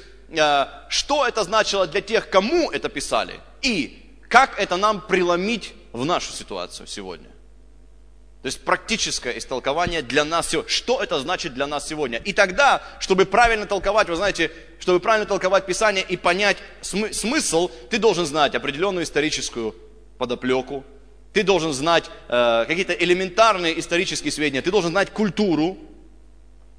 что 0.90 1.28
это 1.28 1.44
значило 1.44 1.88
для 1.88 2.02
тех, 2.02 2.30
кому 2.30 2.72
это 2.72 2.90
писали 2.90 3.40
и 3.62 4.18
как 4.30 4.60
это 4.60 4.78
нам 4.78 5.02
преломить 5.02 5.74
в 5.92 6.06
нашу 6.06 6.32
ситуацию 6.32 6.88
сегодня? 6.88 7.30
То 8.42 8.48
есть 8.48 8.66
практическое 8.66 9.38
истолкование 9.38 10.02
для 10.02 10.26
нас 10.26 10.50
сегодня. 10.50 10.70
Что 10.70 11.02
это 11.02 11.18
значит 11.20 11.54
для 11.54 11.66
нас 11.66 11.88
сегодня? 11.88 12.18
И 12.18 12.34
тогда, 12.34 12.84
чтобы 13.00 13.26
правильно 13.26 13.66
толковать, 13.66 14.10
вы 14.10 14.18
знаете, 14.18 14.52
чтобы 14.80 15.00
правильно 15.00 15.26
толковать 15.26 15.66
Писание 15.66 16.04
и 16.04 16.18
понять 16.18 16.58
смы- 16.82 17.14
смысл, 17.14 17.70
ты 17.90 18.00
должен 18.00 18.26
знать 18.26 18.54
определенную 18.54 19.06
историческую 19.06 19.74
подоплеку, 20.18 20.84
ты 21.32 21.44
должен 21.44 21.72
знать 21.72 22.10
э, 22.28 22.66
какие-то 22.68 22.92
элементарные 22.92 23.80
исторические 23.80 24.34
сведения, 24.34 24.62
ты 24.62 24.72
должен 24.72 24.92
знать 24.92 25.12
культуру, 25.12 25.78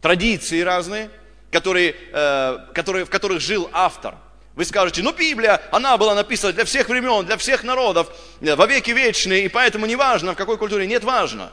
традиции 0.02 0.60
разные, 0.60 1.08
которые, 1.54 1.94
э, 2.12 2.58
которые, 2.74 3.04
в 3.04 3.10
которых 3.10 3.40
жил 3.40 3.70
автор. 3.72 4.16
Вы 4.56 4.64
скажете, 4.64 5.02
ну 5.02 5.12
Библия, 5.12 5.62
она 5.70 5.96
была 5.96 6.14
написана 6.16 6.52
для 6.52 6.64
всех 6.64 6.88
времен, 6.88 7.24
для 7.26 7.36
всех 7.36 7.62
народов, 7.62 8.08
э, 8.40 8.56
во 8.56 8.66
веки 8.66 8.90
вечные, 8.90 9.44
и 9.44 9.48
поэтому 9.48 9.86
не 9.86 9.94
важно, 9.94 10.32
в 10.32 10.36
какой 10.36 10.58
культуре. 10.58 10.84
Нет, 10.88 11.04
важно. 11.04 11.52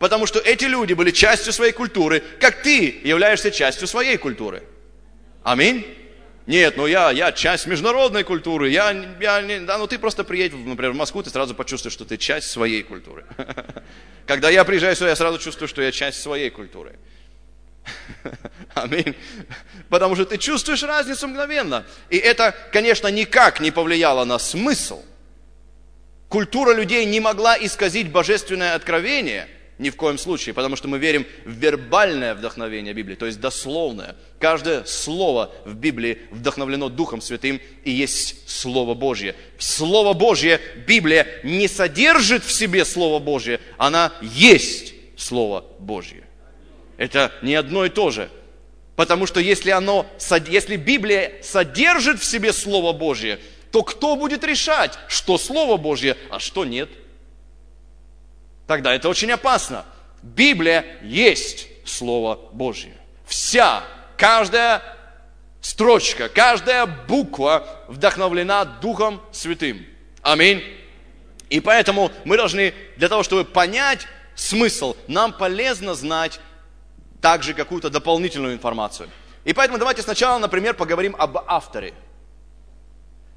Потому 0.00 0.26
что 0.26 0.40
эти 0.40 0.64
люди 0.64 0.92
были 0.92 1.12
частью 1.12 1.52
своей 1.52 1.70
культуры, 1.72 2.20
как 2.40 2.62
ты 2.62 3.00
являешься 3.04 3.52
частью 3.52 3.86
своей 3.86 4.16
культуры. 4.16 4.64
Аминь. 5.44 5.86
Нет, 6.48 6.76
ну 6.76 6.86
я, 6.86 7.12
я 7.12 7.30
часть 7.30 7.66
международной 7.66 8.24
культуры, 8.24 8.70
я, 8.70 8.90
я 9.20 9.60
да, 9.60 9.78
ну 9.78 9.86
ты 9.86 9.98
просто 9.98 10.24
приедь, 10.24 10.52
например, 10.52 10.92
в 10.92 10.96
Москву, 10.96 11.22
ты 11.22 11.30
сразу 11.30 11.54
почувствуешь, 11.54 11.92
что 11.92 12.04
ты 12.04 12.16
часть 12.16 12.50
своей 12.50 12.82
культуры. 12.82 13.24
Когда 14.26 14.50
я 14.50 14.64
приезжаю 14.64 14.96
сюда, 14.96 15.10
я 15.10 15.16
сразу 15.16 15.38
чувствую, 15.38 15.68
что 15.68 15.80
я 15.80 15.92
часть 15.92 16.20
своей 16.20 16.50
культуры. 16.50 16.98
Аминь. 18.74 19.14
Потому 19.88 20.14
что 20.14 20.24
ты 20.24 20.38
чувствуешь 20.38 20.82
разницу 20.82 21.28
мгновенно. 21.28 21.84
И 22.10 22.16
это, 22.16 22.54
конечно, 22.72 23.08
никак 23.08 23.60
не 23.60 23.70
повлияло 23.70 24.24
на 24.24 24.38
смысл. 24.38 25.02
Культура 26.28 26.74
людей 26.74 27.06
не 27.06 27.20
могла 27.20 27.56
исказить 27.58 28.10
божественное 28.10 28.74
откровение. 28.74 29.48
Ни 29.78 29.90
в 29.90 29.96
коем 29.96 30.18
случае, 30.18 30.54
потому 30.54 30.74
что 30.74 30.88
мы 30.88 30.98
верим 30.98 31.24
в 31.44 31.52
вербальное 31.52 32.34
вдохновение 32.34 32.92
Библии, 32.92 33.14
то 33.14 33.26
есть 33.26 33.38
дословное. 33.38 34.16
Каждое 34.40 34.84
слово 34.84 35.52
в 35.64 35.74
Библии 35.74 36.18
вдохновлено 36.32 36.88
Духом 36.88 37.20
Святым 37.20 37.60
и 37.84 37.92
есть 37.92 38.50
Слово 38.50 38.94
Божье. 38.94 39.36
Слово 39.56 40.14
Божье, 40.14 40.60
Библия 40.84 41.28
не 41.44 41.68
содержит 41.68 42.42
в 42.44 42.52
себе 42.52 42.84
Слово 42.84 43.20
Божье, 43.20 43.60
она 43.76 44.12
есть 44.20 44.94
Слово 45.16 45.64
Божье. 45.78 46.27
Это 46.98 47.32
не 47.40 47.54
одно 47.54 47.86
и 47.86 47.88
то 47.88 48.10
же. 48.10 48.28
Потому 48.96 49.26
что 49.26 49.40
если, 49.40 49.70
оно, 49.70 50.04
если 50.48 50.76
Библия 50.76 51.40
содержит 51.42 52.20
в 52.20 52.24
себе 52.24 52.52
Слово 52.52 52.92
Божье, 52.92 53.38
то 53.70 53.82
кто 53.82 54.16
будет 54.16 54.42
решать, 54.44 54.98
что 55.08 55.38
Слово 55.38 55.76
Божье, 55.76 56.16
а 56.30 56.40
что 56.40 56.64
нет? 56.64 56.90
Тогда 58.66 58.94
это 58.94 59.08
очень 59.08 59.30
опасно. 59.30 59.86
Библия 60.22 60.84
есть 61.02 61.68
Слово 61.86 62.40
Божье. 62.52 62.92
Вся, 63.24 63.84
каждая 64.16 64.82
строчка, 65.60 66.28
каждая 66.28 66.86
буква 66.86 67.84
вдохновлена 67.86 68.64
Духом 68.64 69.22
Святым. 69.30 69.86
Аминь. 70.22 70.62
И 71.50 71.60
поэтому 71.60 72.10
мы 72.24 72.36
должны, 72.36 72.74
для 72.96 73.08
того, 73.08 73.22
чтобы 73.22 73.44
понять 73.44 74.08
смысл, 74.34 74.96
нам 75.06 75.32
полезно 75.32 75.94
знать 75.94 76.40
также 77.20 77.54
какую-то 77.54 77.90
дополнительную 77.90 78.54
информацию. 78.54 79.08
И 79.44 79.52
поэтому 79.52 79.78
давайте 79.78 80.02
сначала, 80.02 80.38
например, 80.38 80.74
поговорим 80.74 81.16
об 81.18 81.38
авторе. 81.46 81.94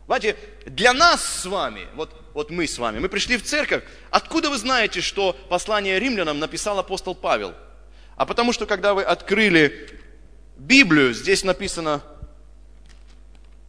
Знаете, 0.07 0.35
для 0.65 0.93
нас 0.93 1.23
с 1.23 1.45
вами, 1.45 1.87
вот, 1.95 2.13
вот 2.33 2.49
мы 2.49 2.67
с 2.67 2.77
вами, 2.77 2.99
мы 2.99 3.07
пришли 3.07 3.37
в 3.37 3.43
церковь, 3.43 3.83
откуда 4.09 4.49
вы 4.49 4.57
знаете, 4.57 4.99
что 4.99 5.33
послание 5.47 5.99
римлянам 5.99 6.39
написал 6.39 6.77
апостол 6.79 7.15
Павел? 7.15 7.53
А 8.17 8.25
потому 8.25 8.51
что, 8.51 8.65
когда 8.65 8.93
вы 8.93 9.03
открыли 9.03 9.89
Библию, 10.57 11.13
здесь 11.13 11.43
написано 11.43 12.01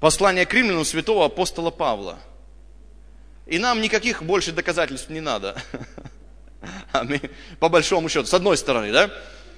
послание 0.01 0.45
к 0.45 0.53
римлянам 0.53 0.85
святого 0.85 1.25
апостола 1.27 1.71
Павла. 1.71 2.19
И 3.47 3.59
нам 3.59 3.81
никаких 3.81 4.23
больше 4.23 4.51
доказательств 4.51 5.11
не 5.11 5.21
надо. 5.21 5.57
По 7.61 7.69
большому 7.69 8.09
счету, 8.09 8.27
с 8.27 8.35
одной 8.35 8.57
стороны, 8.57 8.93
да? 8.93 9.11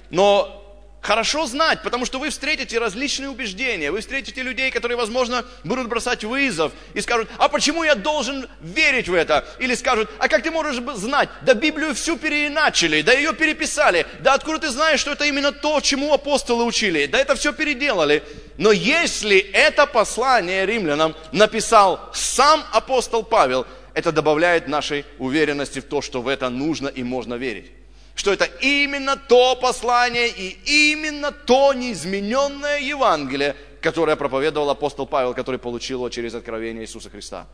Но 0.09 0.65
хорошо 1.05 1.45
знать, 1.45 1.83
потому 1.83 2.05
что 2.05 2.19
вы 2.19 2.29
встретите 2.29 2.79
различные 2.79 3.29
убеждения, 3.29 3.91
вы 3.91 4.01
встретите 4.01 4.41
людей, 4.41 4.71
которые, 4.71 4.97
возможно, 4.97 5.45
будут 5.63 5.87
бросать 5.87 6.23
вызов 6.23 6.71
и 6.95 7.01
скажут, 7.01 7.29
а 7.37 7.47
почему 7.47 7.83
я 7.83 7.93
должен 7.93 8.49
верить 8.59 9.07
в 9.07 9.13
это? 9.13 9.45
Или 9.59 9.75
скажут, 9.75 10.09
а 10.17 10.27
как 10.27 10.41
ты 10.41 10.49
можешь 10.49 10.81
знать? 10.95 11.29
Да 11.43 11.53
Библию 11.53 11.93
всю 11.93 12.17
переиначили, 12.17 13.01
да 13.01 13.13
ее 13.13 13.33
переписали, 13.33 14.07
да 14.21 14.33
откуда 14.33 14.59
ты 14.59 14.69
знаешь, 14.69 14.99
что 14.99 15.11
это 15.11 15.25
именно 15.25 15.51
то, 15.51 15.79
чему 15.79 16.11
апостолы 16.11 16.63
учили, 16.63 17.05
да 17.05 17.19
это 17.19 17.35
все 17.35 17.53
переделали. 17.53 18.23
Но 18.57 18.71
если 18.71 19.37
это 19.37 19.85
послание 19.85 20.65
римлянам 20.65 21.15
написал 21.31 22.09
сам 22.13 22.63
апостол 22.71 23.23
Павел, 23.23 23.67
это 23.93 24.11
добавляет 24.11 24.67
нашей 24.67 25.05
уверенности 25.19 25.79
в 25.79 25.85
то, 25.85 26.01
что 26.01 26.21
в 26.21 26.27
это 26.27 26.49
нужно 26.49 26.87
и 26.87 27.03
можно 27.03 27.35
верить 27.35 27.71
что 28.15 28.31
это 28.31 28.45
именно 28.45 29.17
то 29.17 29.55
послание 29.55 30.29
и 30.29 30.91
именно 30.91 31.31
то 31.31 31.73
неизмененное 31.73 32.79
Евангелие, 32.79 33.55
которое 33.81 34.15
проповедовал 34.15 34.69
апостол 34.69 35.05
Павел, 35.05 35.33
который 35.33 35.59
получил 35.59 35.99
его 35.99 36.09
через 36.09 36.33
откровение 36.33 36.83
Иисуса 36.83 37.09
Христа. 37.09 37.45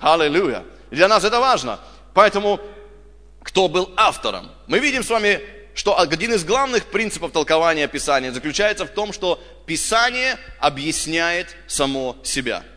Аллилуйя. 0.00 0.64
Для 0.90 1.06
нас 1.06 1.24
это 1.24 1.38
важно. 1.38 1.78
Поэтому, 2.14 2.60
кто 3.42 3.68
был 3.68 3.92
автором? 3.96 4.50
Мы 4.66 4.78
видим 4.78 5.04
с 5.04 5.10
вами, 5.10 5.40
что 5.74 5.98
один 5.98 6.32
из 6.32 6.44
главных 6.44 6.86
принципов 6.86 7.32
толкования 7.32 7.86
Писания 7.86 8.32
заключается 8.32 8.86
в 8.86 8.90
том, 8.90 9.12
что 9.12 9.40
Писание 9.66 10.38
объясняет 10.58 11.56
само 11.66 12.16
себя– 12.22 12.64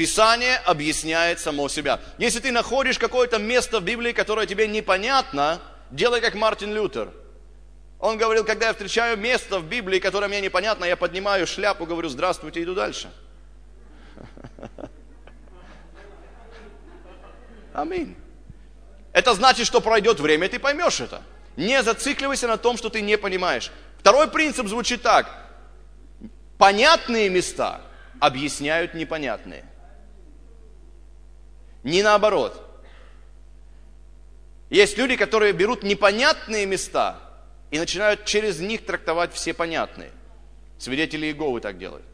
Писание 0.00 0.56
объясняет 0.56 1.40
само 1.40 1.68
себя. 1.68 2.00
Если 2.16 2.40
ты 2.40 2.52
находишь 2.52 2.98
какое-то 2.98 3.36
место 3.36 3.80
в 3.80 3.84
Библии, 3.84 4.12
которое 4.12 4.46
тебе 4.46 4.66
непонятно, 4.66 5.60
делай 5.90 6.22
как 6.22 6.34
Мартин 6.34 6.72
Лютер. 6.72 7.10
Он 7.98 8.16
говорил, 8.16 8.46
когда 8.46 8.68
я 8.68 8.72
встречаю 8.72 9.18
место 9.18 9.58
в 9.58 9.68
Библии, 9.68 9.98
которое 9.98 10.26
мне 10.28 10.40
непонятно, 10.40 10.86
я 10.86 10.96
поднимаю 10.96 11.46
шляпу, 11.46 11.84
говорю, 11.84 12.08
здравствуйте, 12.08 12.62
иду 12.62 12.74
дальше. 12.74 13.10
Аминь. 17.74 18.16
Это 19.12 19.34
значит, 19.34 19.66
что 19.66 19.82
пройдет 19.82 20.18
время, 20.18 20.46
и 20.46 20.50
ты 20.50 20.58
поймешь 20.58 21.02
это. 21.02 21.20
Не 21.58 21.82
зацикливайся 21.82 22.48
на 22.48 22.56
том, 22.56 22.78
что 22.78 22.88
ты 22.88 23.02
не 23.02 23.18
понимаешь. 23.18 23.70
Второй 23.98 24.28
принцип 24.28 24.66
звучит 24.66 25.02
так. 25.02 25.28
Понятные 26.56 27.28
места 27.28 27.82
объясняют 28.18 28.94
непонятные. 28.94 29.66
Не 31.82 32.02
наоборот. 32.02 32.66
Есть 34.68 34.96
люди, 34.98 35.16
которые 35.16 35.52
берут 35.52 35.82
непонятные 35.82 36.66
места 36.66 37.18
и 37.70 37.78
начинают 37.78 38.24
через 38.24 38.60
них 38.60 38.84
трактовать 38.84 39.32
все 39.32 39.52
понятные. 39.54 40.10
Свидетели 40.78 41.26
Иеговы 41.26 41.60
так 41.60 41.78
делают. 41.78 42.04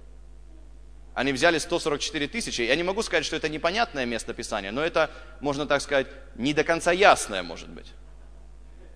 Они 1.15 1.33
взяли 1.33 1.59
144 1.59 2.29
тысячи. 2.29 2.63
Я 2.63 2.77
не 2.77 2.83
могу 2.83 3.03
сказать, 3.03 3.25
что 3.25 3.37
это 3.37 3.49
непонятное 3.49 4.05
место 4.05 4.35
Писания, 4.35 4.71
но 4.71 4.83
это, 4.83 5.11
можно 5.41 5.67
так 5.67 5.81
сказать, 5.81 6.09
не 6.35 6.53
до 6.53 6.63
конца 6.63 6.93
ясное, 6.93 7.43
может 7.43 7.69
быть. 7.69 7.87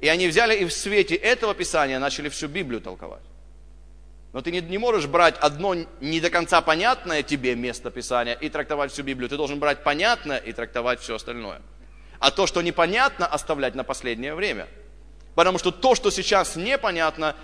И 0.01 0.09
они 0.09 0.29
взяли 0.29 0.57
и 0.57 0.65
в 0.65 0.73
свете 0.73 1.15
этого 1.15 1.55
Писания 1.55 1.99
начали 1.99 2.29
всю 2.29 2.49
Библию 2.49 2.81
толковать. 2.81 3.23
Но 4.33 4.43
ты 4.43 4.53
не, 4.53 4.61
не 4.61 4.79
можешь 4.79 5.07
брать 5.07 5.37
одно 5.39 5.75
не 6.01 6.21
до 6.21 6.31
конца 6.31 6.61
понятное 6.61 7.23
тебе 7.23 7.55
место 7.57 7.91
Писания 7.91 8.35
и 8.35 8.49
трактовать 8.49 8.93
всю 8.93 9.03
Библию. 9.03 9.29
Ты 9.29 9.37
должен 9.37 9.59
брать 9.59 9.83
понятное 9.83 10.39
и 10.39 10.53
трактовать 10.53 11.01
все 11.01 11.17
остальное. 11.17 11.61
А 12.21 12.31
то, 12.31 12.47
что 12.47 12.63
непонятно, 12.63 13.27
оставлять 13.27 13.75
на 13.75 13.83
последнее 13.83 14.35
время. 14.35 14.69
Потому 15.35 15.59
что 15.59 15.71
то, 15.71 15.95
что 15.95 16.11
сейчас 16.11 16.55
непонятно, 16.55 17.35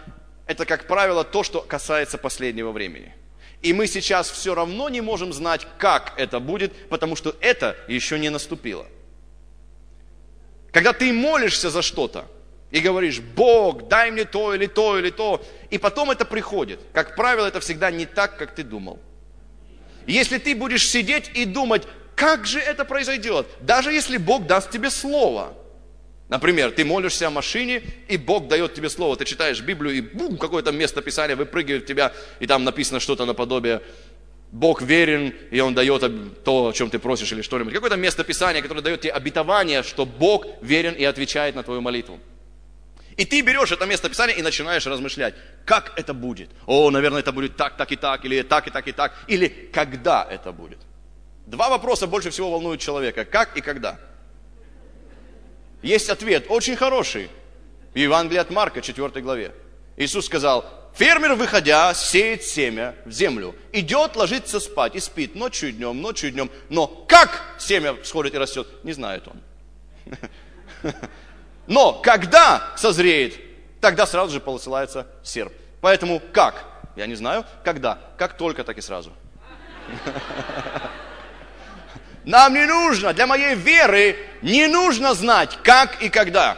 это, 0.46 0.64
как 0.64 0.86
правило, 0.86 1.24
то, 1.24 1.42
что 1.42 1.60
касается 1.60 2.18
последнего 2.18 2.70
времени. 2.70 3.14
И 3.62 3.72
мы 3.72 3.86
сейчас 3.86 4.30
все 4.30 4.54
равно 4.54 4.88
не 4.88 5.00
можем 5.00 5.32
знать, 5.32 5.66
как 5.78 6.12
это 6.18 6.40
будет, 6.40 6.72
потому 6.88 7.16
что 7.16 7.34
это 7.40 7.76
еще 7.88 8.18
не 8.18 8.28
наступило. 8.28 8.86
Когда 10.72 10.92
ты 10.92 11.12
молишься 11.12 11.70
за 11.70 11.82
что-то 11.82 12.26
и 12.70 12.80
говоришь, 12.80 13.20
Бог, 13.20 13.88
дай 13.88 14.10
мне 14.10 14.24
то 14.24 14.54
или 14.54 14.66
то 14.66 14.98
или 14.98 15.10
то, 15.10 15.42
и 15.70 15.78
потом 15.78 16.10
это 16.10 16.24
приходит, 16.24 16.80
как 16.92 17.16
правило, 17.16 17.46
это 17.46 17.60
всегда 17.60 17.90
не 17.90 18.06
так, 18.06 18.36
как 18.36 18.54
ты 18.54 18.62
думал. 18.62 18.98
Если 20.06 20.38
ты 20.38 20.54
будешь 20.54 20.88
сидеть 20.88 21.30
и 21.34 21.44
думать, 21.44 21.82
как 22.14 22.46
же 22.46 22.60
это 22.60 22.84
произойдет, 22.84 23.46
даже 23.60 23.92
если 23.92 24.16
Бог 24.16 24.46
даст 24.46 24.70
тебе 24.70 24.90
слово– 24.90 25.54
Например, 26.28 26.72
ты 26.72 26.84
молишься 26.84 27.28
о 27.28 27.30
машине, 27.30 27.82
и 28.08 28.16
Бог 28.16 28.48
дает 28.48 28.74
тебе 28.74 28.90
слово. 28.90 29.16
Ты 29.16 29.24
читаешь 29.24 29.60
Библию, 29.60 29.94
и 29.96 30.00
бум, 30.00 30.38
какое-то 30.38 30.72
место 30.72 31.00
Писания 31.00 31.36
выпрыгивает 31.36 31.84
в 31.84 31.86
тебя, 31.86 32.12
и 32.40 32.46
там 32.46 32.64
написано 32.64 32.98
что-то 32.98 33.24
наподобие 33.26 33.80
Бог 34.50 34.82
верен, 34.82 35.34
и 35.50 35.60
Он 35.60 35.74
дает 35.74 36.02
то, 36.44 36.68
о 36.68 36.72
чем 36.72 36.90
ты 36.90 36.98
просишь, 36.98 37.30
или 37.30 37.42
что-нибудь. 37.42 37.74
Какое-то 37.74 37.96
место 37.96 38.24
Писания, 38.24 38.60
которое 38.60 38.80
дает 38.80 39.02
тебе 39.02 39.12
обетование, 39.12 39.84
что 39.84 40.04
Бог 40.04 40.46
верен 40.62 40.94
и 40.94 41.04
отвечает 41.04 41.54
на 41.54 41.62
твою 41.62 41.80
молитву. 41.80 42.18
И 43.16 43.24
ты 43.24 43.40
берешь 43.40 43.72
это 43.72 43.86
место 43.86 44.08
Писания 44.10 44.34
и 44.34 44.42
начинаешь 44.42 44.86
размышлять, 44.86 45.34
как 45.64 45.98
это 45.98 46.12
будет. 46.12 46.50
О, 46.66 46.90
наверное, 46.90 47.20
это 47.20 47.32
будет 47.32 47.56
так, 47.56 47.76
так 47.76 47.90
и 47.90 47.96
так, 47.96 48.24
или 48.24 48.42
так 48.42 48.66
и 48.66 48.70
так 48.70 48.86
и 48.86 48.92
так, 48.92 49.14
или 49.26 49.48
когда 49.72 50.26
это 50.30 50.52
будет. 50.52 50.78
Два 51.46 51.70
вопроса 51.70 52.06
больше 52.06 52.30
всего 52.30 52.50
волнуют 52.50 52.80
человека. 52.80 53.24
Как 53.24 53.56
и 53.56 53.60
когда. 53.62 53.98
Есть 55.82 56.10
ответ, 56.10 56.46
очень 56.48 56.76
хороший. 56.76 57.30
В 57.94 57.98
Евангелии 57.98 58.38
от 58.38 58.50
Марка, 58.50 58.82
4 58.82 59.08
главе. 59.22 59.54
Иисус 59.96 60.26
сказал, 60.26 60.66
фермер, 60.94 61.34
выходя, 61.34 61.94
сеет 61.94 62.42
семя 62.42 62.94
в 63.06 63.12
землю. 63.12 63.54
Идет 63.72 64.16
ложится 64.16 64.60
спать 64.60 64.94
и 64.94 65.00
спит 65.00 65.34
ночью 65.34 65.70
и 65.70 65.72
днем, 65.72 66.02
ночью 66.02 66.28
и 66.28 66.32
днем. 66.32 66.50
Но 66.68 66.86
как 66.86 67.54
семя 67.58 67.94
всходит 68.02 68.34
и 68.34 68.38
растет, 68.38 68.66
не 68.82 68.92
знает 68.92 69.26
он. 69.26 69.40
Но 71.66 71.94
когда 71.94 72.72
созреет, 72.76 73.38
тогда 73.80 74.06
сразу 74.06 74.32
же 74.32 74.40
посылается 74.40 75.06
серп. 75.22 75.52
Поэтому 75.80 76.20
как? 76.32 76.64
Я 76.96 77.06
не 77.06 77.14
знаю. 77.14 77.44
Когда? 77.64 77.98
Как 78.16 78.36
только, 78.36 78.64
так 78.64 78.78
и 78.78 78.80
сразу. 78.80 79.12
Нам 82.24 82.54
не 82.54 82.66
нужно, 82.66 83.12
для 83.12 83.26
моей 83.26 83.54
веры 83.54 84.16
не 84.42 84.66
нужно 84.66 85.14
знать, 85.14 85.58
как 85.62 86.02
и 86.02 86.08
когда. 86.08 86.56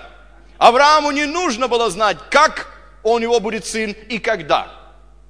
Аврааму 0.56 1.10
не 1.10 1.26
нужно 1.26 1.68
было 1.68 1.90
знать, 1.90 2.16
как 2.30 2.68
у 3.02 3.18
него 3.18 3.38
будет 3.38 3.66
сын 3.66 3.92
и 4.08 4.18
когда. 4.18 4.68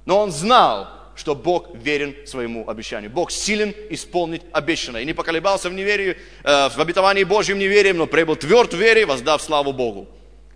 Но 0.05 0.19
он 0.19 0.31
знал, 0.31 0.87
что 1.19 1.35
Бог 1.35 1.75
верен 1.75 2.15
своему 2.25 2.67
обещанию. 2.67 3.11
Бог 3.11 3.29
силен 3.29 3.75
исполнить 3.89 4.41
обещанное. 4.51 5.01
И 5.01 5.05
не 5.05 5.13
поколебался 5.13 5.69
в 5.69 5.73
неверии, 5.73 6.17
э, 6.43 6.69
в 6.69 6.79
обетовании 6.79 7.23
Божьем 7.23 7.59
неверием, 7.59 7.97
но 7.97 8.07
прибыл 8.07 8.35
тверд 8.35 8.73
в 8.73 8.77
вере, 8.77 9.05
воздав 9.05 9.41
славу 9.41 9.73
Богу. 9.73 10.07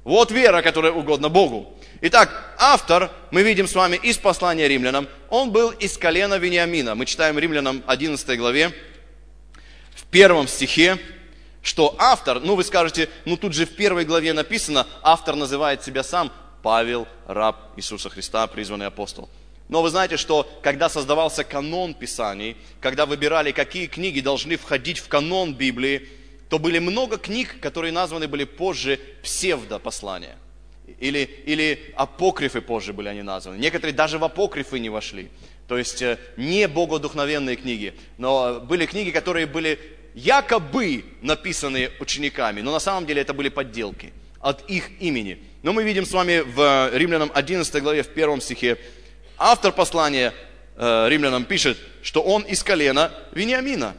Вот 0.04 0.32
вера, 0.32 0.62
которая 0.62 0.92
угодна 0.92 1.30
Богу. 1.30 1.78
Итак, 2.02 2.56
автор, 2.58 3.12
мы 3.32 3.44
видим 3.44 3.68
с 3.68 3.76
вами 3.76 3.96
из 3.98 4.18
послания 4.18 4.68
римлянам, 4.68 5.08
он 5.30 5.52
был 5.52 5.70
из 5.70 5.98
колена 5.98 6.38
Вениамина. 6.38 6.96
Мы 6.96 7.06
читаем 7.06 7.40
римлянам 7.40 7.84
11 7.88 8.38
главе, 8.38 8.74
первом 10.14 10.48
стихе, 10.48 11.00
что 11.64 11.96
автор, 11.98 12.40
ну 12.40 12.56
вы 12.56 12.64
скажете, 12.64 13.10
ну 13.26 13.36
тут 13.36 13.54
же 13.54 13.66
в 13.66 13.76
первой 13.76 14.06
главе 14.06 14.32
написано, 14.32 14.86
автор 15.02 15.36
называет 15.36 15.84
себя 15.84 16.04
сам 16.04 16.32
Павел, 16.62 17.08
раб 17.26 17.58
Иисуса 17.76 18.10
Христа, 18.10 18.46
призванный 18.46 18.86
апостол. 18.86 19.28
Но 19.70 19.82
вы 19.82 19.90
знаете, 19.90 20.18
что 20.18 20.50
когда 20.62 20.90
создавался 20.90 21.44
канон 21.44 21.94
Писаний, 21.94 22.58
когда 22.80 23.06
выбирали, 23.06 23.52
какие 23.52 23.88
книги 23.88 24.20
должны 24.20 24.58
входить 24.58 25.00
в 25.00 25.08
канон 25.08 25.54
Библии, 25.54 26.08
то 26.50 26.60
были 26.60 26.80
много 26.80 27.18
книг, 27.18 27.60
которые 27.60 27.92
названы 27.92 28.28
были 28.28 28.44
позже 28.44 29.00
псевдопослания. 29.24 30.38
Или, 31.00 31.30
или 31.46 31.94
апокрифы 31.96 32.62
позже 32.62 32.94
были 32.94 33.08
они 33.08 33.22
названы. 33.22 33.58
Некоторые 33.58 33.94
даже 33.94 34.20
в 34.20 34.24
апокрифы 34.24 34.80
не 34.80 34.90
вошли. 34.90 35.30
То 35.68 35.78
есть 35.78 36.02
э, 36.02 36.20
не 36.36 36.68
богодухновенные 36.68 37.56
книги, 37.56 37.94
но 38.18 38.60
были 38.60 38.86
книги, 38.86 39.12
которые 39.12 39.48
были 39.48 39.80
якобы 40.14 41.06
написанные 41.22 41.92
учениками, 42.00 42.62
но 42.62 42.72
на 42.72 42.80
самом 42.80 43.06
деле 43.06 43.22
это 43.22 43.34
были 43.34 43.50
подделки 43.50 44.14
от 44.40 44.70
их 44.70 44.90
имени. 45.02 45.40
Но 45.64 45.72
мы 45.72 45.84
видим 45.84 46.06
с 46.06 46.12
вами 46.12 46.44
в 46.46 46.92
Римлянам 46.94 47.32
11 47.34 47.82
главе, 47.82 48.04
в 48.04 48.10
первом 48.10 48.42
стихе, 48.42 48.78
автор 49.38 49.72
послания 49.72 50.34
э, 50.76 51.08
римлянам 51.10 51.46
пишет, 51.46 51.78
что 52.02 52.22
он 52.22 52.44
из 52.44 52.64
колена 52.64 53.12
Вениамина. 53.32 53.96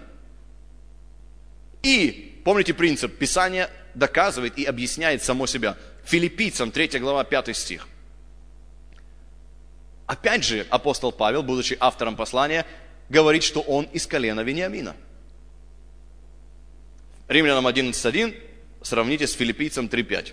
И, 1.83 2.41
помните 2.45 2.75
принцип, 2.75 3.17
Писание 3.19 3.69
доказывает 3.95 4.59
и 4.59 4.65
объясняет 4.65 5.23
само 5.23 5.47
себя. 5.47 5.77
Филиппийцам 6.05 6.71
3 6.71 6.99
глава 6.99 7.25
5 7.25 7.57
стих. 7.57 7.89
Опять 10.07 10.45
же, 10.45 10.67
апостол 10.71 11.13
Павел, 11.13 11.43
будучи 11.43 11.77
автором 11.81 12.17
послания, 12.17 12.67
говорит, 13.09 13.43
что 13.43 13.61
он 13.61 13.85
из 13.87 14.07
колена 14.07 14.41
Вениамина. 14.41 14.95
Римлянам 17.29 17.67
11.1 17.67 18.35
сравните 18.83 19.27
с 19.27 19.33
филиппийцем 19.33 19.87
3.5. 19.87 20.33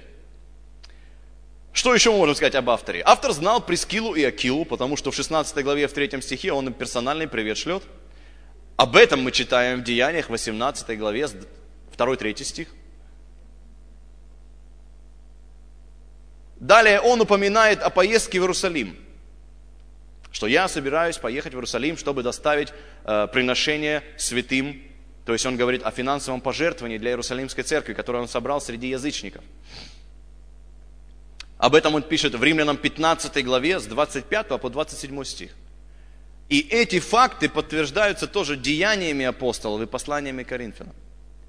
Что 1.74 1.94
еще 1.94 2.12
мы 2.12 2.18
можем 2.18 2.36
сказать 2.36 2.56
об 2.56 2.70
авторе? 2.70 3.02
Автор 3.06 3.32
знал 3.32 3.62
Прескилу 3.62 4.14
и 4.14 4.24
Акилу, 4.24 4.66
потому 4.66 4.98
что 4.98 5.12
в 5.12 5.16
16 5.16 5.64
главе, 5.64 5.88
в 5.88 5.94
3 5.94 6.22
стихе 6.22 6.52
он 6.52 6.68
им 6.68 6.74
персональный 6.74 7.28
привет 7.28 7.58
шлет. 7.58 7.84
Об 8.76 8.96
этом 8.96 9.22
мы 9.22 9.32
читаем 9.32 9.80
в 9.80 9.84
Деяниях, 9.84 10.30
18 10.30 10.98
главе, 10.98 11.28
2-3 11.98 12.44
стих. 12.44 12.68
Далее 16.58 17.00
он 17.00 17.22
упоминает 17.22 17.82
о 17.82 17.90
поездке 17.90 18.40
в 18.40 18.44
Иерусалим, 18.44 18.98
что 20.32 20.48
я 20.48 20.68
собираюсь 20.68 21.18
поехать 21.18 21.54
в 21.54 21.56
Иерусалим, 21.56 21.98
чтобы 21.98 22.22
доставить 22.22 22.74
э, 23.06 23.28
приношение 23.32 24.04
святым 24.18 24.92
то 25.26 25.34
есть 25.34 25.46
он 25.46 25.56
говорит 25.56 25.84
о 25.84 25.92
финансовом 25.92 26.42
пожертвовании 26.42 26.98
для 26.98 27.12
Иерусалимской 27.12 27.64
церкви, 27.64 27.94
которую 27.94 28.24
он 28.24 28.28
собрал 28.28 28.60
среди 28.60 28.90
язычников. 28.90 29.44
Об 31.62 31.76
этом 31.76 31.94
он 31.94 32.02
пишет 32.02 32.34
в 32.34 32.44
Римлянам 32.44 32.76
15 32.76 33.46
главе 33.46 33.80
с 33.80 33.86
25 33.86 34.60
по 34.60 34.68
27 34.68 35.24
стих. 35.24 35.52
И 36.50 36.60
эти 36.60 37.00
факты 37.00 37.50
подтверждаются 37.50 38.26
тоже 38.26 38.58
деяниями 38.58 39.26
апостолов 39.26 39.80
и 39.80 39.86
посланиями 39.86 40.42
Коринфянам. 40.42 40.96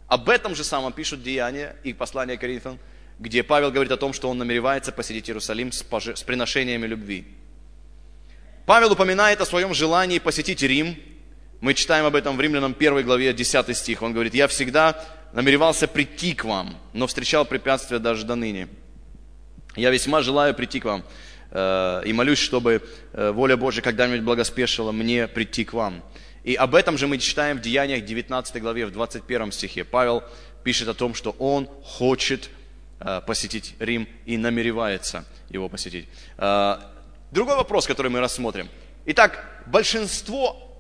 Об 0.09 0.29
этом 0.29 0.55
же 0.55 0.65
самом 0.65 0.93
пишут 0.93 1.23
деяния 1.23 1.77
и 1.83 1.95
послания 1.95 2.37
Коринфянам, 2.37 2.79
где 3.19 3.43
Павел 3.43 3.71
говорит 3.71 3.91
о 3.91 3.97
том, 3.97 4.13
что 4.13 4.29
он 4.29 4.37
намеревается 4.37 4.93
посетить 4.93 5.31
Иерусалим 5.31 5.73
с, 5.73 5.83
приношениями 5.83 6.87
любви. 6.87 7.27
Павел 8.67 8.93
упоминает 8.93 9.41
о 9.41 9.47
своем 9.47 9.73
желании 9.73 10.19
посетить 10.19 10.63
Рим 10.63 10.95
мы 11.63 11.73
читаем 11.73 12.05
об 12.05 12.17
этом 12.17 12.37
в 12.37 12.41
Римлянам 12.41 12.77
1 12.79 13.03
главе 13.03 13.33
10 13.33 13.75
стих. 13.75 14.03
Он 14.03 14.13
говорит, 14.13 14.35
я 14.35 14.47
всегда 14.47 15.03
намеревался 15.33 15.89
прийти 15.89 16.35
к 16.35 16.45
вам, 16.45 16.77
но 16.93 17.07
встречал 17.07 17.47
препятствия 17.47 17.99
даже 17.99 18.27
до 18.27 18.35
ныне. 18.35 18.69
Я 19.77 19.91
весьма 19.91 20.21
желаю 20.21 20.55
прийти 20.55 20.81
к 20.81 20.85
вам 20.85 21.03
э, 21.51 22.03
и 22.05 22.13
молюсь, 22.13 22.39
чтобы 22.39 22.83
э, 23.13 23.31
воля 23.31 23.57
Божья 23.57 23.81
когда-нибудь 23.81 24.23
благоспешила 24.23 24.93
мне 24.93 25.27
прийти 25.29 25.65
к 25.65 25.73
вам. 25.73 26.03
И 26.45 26.55
об 26.55 26.75
этом 26.75 26.99
же 26.99 27.07
мы 27.07 27.19
читаем 27.19 27.59
в 27.59 27.61
Деяниях 27.63 28.05
19 28.05 28.61
главе, 28.61 28.87
в 28.87 28.93
21 28.93 29.53
стихе. 29.53 29.85
Павел 29.85 30.23
пишет 30.63 30.89
о 30.89 30.95
том, 30.95 31.15
что 31.15 31.31
он 31.39 31.69
хочет 31.83 32.51
э, 33.01 33.23
посетить 33.27 33.75
Рим 33.79 34.07
и 34.27 34.37
намеревается 34.37 35.25
его 35.49 35.69
посетить. 35.69 36.09
Другой 36.37 37.57
вопрос, 37.57 37.87
который 37.87 38.11
мы 38.11 38.21
рассмотрим. 38.21 38.69
Итак, 39.07 39.63
большинство 39.67 40.72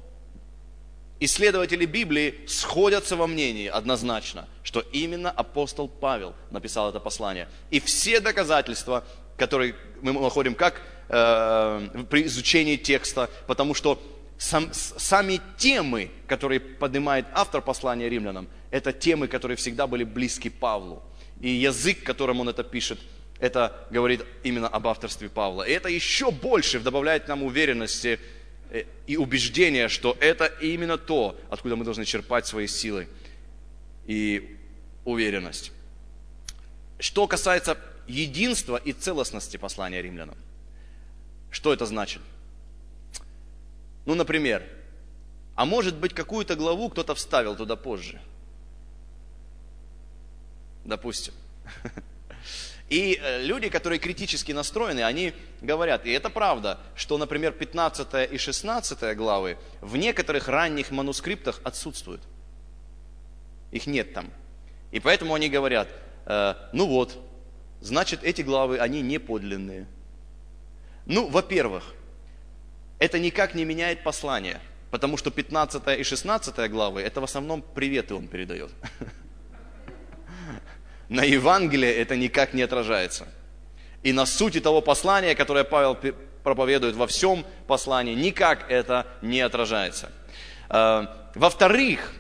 исследователи 1.25 1.85
Библии 1.87 2.35
сходятся 2.47 3.17
во 3.17 3.27
мнении 3.27 3.69
однозначно, 3.69 4.49
что 4.63 4.81
именно 4.93 5.31
апостол 5.31 5.89
Павел 5.89 6.35
написал 6.51 6.91
это 6.91 7.01
послание. 7.01 7.49
И 7.71 7.81
все 7.81 8.21
доказательства, 8.21 9.05
которые 9.37 9.75
мы 10.01 10.13
находим 10.13 10.55
как 10.55 10.81
э, 11.09 12.05
при 12.11 12.27
изучении 12.27 12.77
текста, 12.77 13.31
потому 13.47 13.75
что 13.75 14.03
сам, 14.39 14.71
сами 14.73 15.41
темы, 15.57 16.11
которые 16.27 16.59
поднимает 16.59 17.27
автор 17.33 17.63
послания 17.63 18.09
римлянам, 18.09 18.49
это 18.71 18.93
темы, 18.93 19.29
которые 19.29 19.57
всегда 19.57 19.87
были 19.87 20.05
близки 20.05 20.51
Павлу. 20.51 21.03
И 21.41 21.49
язык, 21.51 22.03
которым 22.03 22.41
он 22.41 22.49
это 22.49 22.65
пишет, 22.65 22.99
это 23.39 23.87
говорит 23.91 24.25
именно 24.45 24.69
об 24.69 24.87
авторстве 24.87 25.29
Павла. 25.29 25.63
И 25.65 25.73
это 25.73 25.89
еще 25.89 26.31
больше 26.31 26.81
добавляет 26.81 27.29
нам 27.29 27.43
уверенности 27.43 28.21
и 29.07 29.17
убеждение, 29.17 29.89
что 29.89 30.17
это 30.21 30.47
именно 30.47 30.97
то, 30.97 31.39
откуда 31.51 31.77
мы 31.77 31.85
должны 31.85 32.05
черпать 32.05 32.47
свои 32.47 32.67
силы 32.67 33.09
и 34.07 34.57
уверенность. 35.05 35.73
Что 36.99 37.27
касается 37.27 37.77
единства 38.07 38.77
и 38.77 38.93
целостности 38.93 39.57
послания 39.57 40.01
римлянам, 40.01 40.37
что 41.51 41.73
это 41.73 41.85
значит? 41.85 42.23
Ну, 44.07 44.15
например, 44.15 44.67
а 45.55 45.65
может 45.65 45.97
быть, 45.97 46.15
какую-то 46.15 46.57
главу 46.57 46.89
кто-то 46.89 47.15
вставил 47.15 47.57
туда 47.57 47.77
позже. 47.77 48.21
Допустим. 50.85 51.35
И 52.93 53.19
э, 53.19 53.43
люди, 53.43 53.71
которые 53.71 53.99
критически 53.99 54.53
настроены, 54.53 55.03
они 55.03 55.33
говорят, 55.63 56.05
и 56.05 56.11
это 56.11 56.29
правда, 56.29 56.79
что, 56.95 57.17
например, 57.17 57.53
15 57.53 58.31
и 58.31 58.37
16 58.37 59.17
главы 59.17 59.57
в 59.81 59.97
некоторых 59.97 60.47
ранних 60.47 60.91
манускриптах 60.91 61.63
отсутствуют. 61.65 62.21
Их 63.71 63.87
нет 63.87 64.13
там. 64.13 64.31
И 64.91 65.01
поэтому 65.01 65.33
они 65.33 65.49
говорят, 65.49 65.89
э, 66.27 66.55
ну 66.75 66.87
вот, 66.87 67.19
значит, 67.81 68.23
эти 68.25 68.43
главы, 68.43 68.77
они 68.77 69.01
не 69.01 69.17
подлинные. 69.19 69.87
Ну, 71.07 71.29
во-первых, 71.29 71.95
это 72.99 73.19
никак 73.19 73.55
не 73.55 73.65
меняет 73.65 74.05
послание, 74.05 74.61
потому 74.91 75.17
что 75.17 75.31
15 75.31 75.99
и 75.99 76.03
16 76.03 76.71
главы, 76.71 77.01
это 77.01 77.23
в 77.23 77.25
основном 77.25 77.63
приветы 77.63 78.15
он 78.15 78.29
передает. 78.29 78.71
на 81.13 81.25
Евангелие 81.25 81.95
это 81.95 82.17
никак 82.17 82.55
не 82.55 82.63
отражается. 82.63 83.29
И 84.03 84.13
на 84.13 84.25
сути 84.25 84.61
того 84.61 84.81
послания, 84.81 85.35
которое 85.35 85.63
Павел 85.63 85.97
проповедует 86.43 86.97
во 86.97 87.07
всем 87.07 87.45
послании, 87.67 88.15
никак 88.15 88.71
это 88.71 89.07
не 89.21 89.43
отражается. 89.43 90.11
Э, 90.71 91.07
во-вторых, 91.35 92.15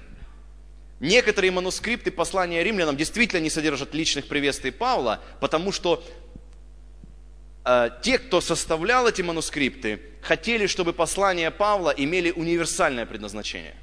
некоторые 1.01 1.51
манускрипты 1.53 2.11
послания 2.11 2.63
римлянам 2.63 2.97
действительно 2.99 3.41
не 3.41 3.49
содержат 3.49 3.95
личных 3.95 4.29
приветствий 4.29 4.71
Павла, 4.71 5.21
потому 5.41 5.73
что 5.73 6.05
э, 7.65 7.89
те, 8.03 8.19
кто 8.19 8.43
составлял 8.43 9.09
эти 9.09 9.23
манускрипты, 9.23 10.03
хотели, 10.21 10.67
чтобы 10.67 10.93
послания 10.93 11.51
Павла 11.51 11.95
имели 11.97 12.31
универсальное 12.31 13.07
предназначение. 13.07 13.75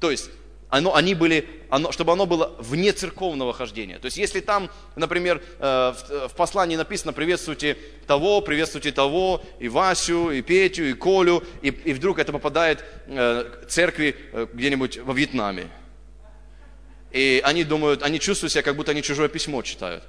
То 0.00 0.10
есть 0.10 0.30
оно, 0.68 0.94
они 0.94 1.14
были, 1.14 1.48
оно, 1.70 1.92
чтобы 1.92 2.12
оно 2.12 2.26
было 2.26 2.54
вне 2.58 2.92
церковного 2.92 3.52
хождения. 3.52 3.98
То 3.98 4.06
есть, 4.06 4.16
если 4.16 4.40
там, 4.40 4.68
например, 4.96 5.42
э, 5.58 5.92
в, 5.92 6.28
в 6.28 6.34
послании 6.34 6.76
написано 6.76 7.12
«приветствуйте 7.12 7.76
того, 8.06 8.40
приветствуйте 8.40 8.90
того, 8.90 9.42
и 9.60 9.68
Васю, 9.68 10.30
и 10.30 10.42
Петю, 10.42 10.84
и 10.84 10.92
Колю», 10.94 11.44
и, 11.62 11.68
и 11.68 11.92
вдруг 11.92 12.18
это 12.18 12.32
попадает 12.32 12.84
э, 13.06 13.44
церкви 13.68 14.16
э, 14.32 14.46
где-нибудь 14.52 14.98
во 14.98 15.14
Вьетнаме. 15.14 15.68
И 17.12 17.40
они 17.44 17.62
думают, 17.62 18.02
они 18.02 18.18
чувствуют 18.18 18.52
себя, 18.52 18.62
как 18.62 18.76
будто 18.76 18.90
они 18.90 19.02
чужое 19.02 19.28
письмо 19.28 19.62
читают. 19.62 20.02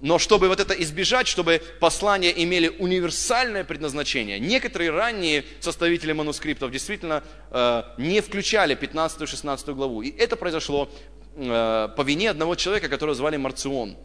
Но 0.00 0.18
чтобы 0.18 0.48
вот 0.48 0.60
это 0.60 0.74
избежать, 0.74 1.26
чтобы 1.26 1.60
послания 1.80 2.32
имели 2.42 2.68
универсальное 2.68 3.64
предназначение, 3.64 4.38
некоторые 4.38 4.90
ранние 4.90 5.44
составители 5.60 6.12
манускриптов 6.12 6.70
действительно 6.70 7.24
э, 7.50 7.82
не 7.98 8.20
включали 8.20 8.76
15-16 8.76 9.74
главу. 9.74 10.02
И 10.02 10.16
это 10.16 10.36
произошло 10.36 10.88
э, 11.34 11.88
по 11.96 12.02
вине 12.02 12.30
одного 12.30 12.54
человека, 12.54 12.88
которого 12.88 13.14
звали 13.14 13.36
Марцион. 13.36 13.96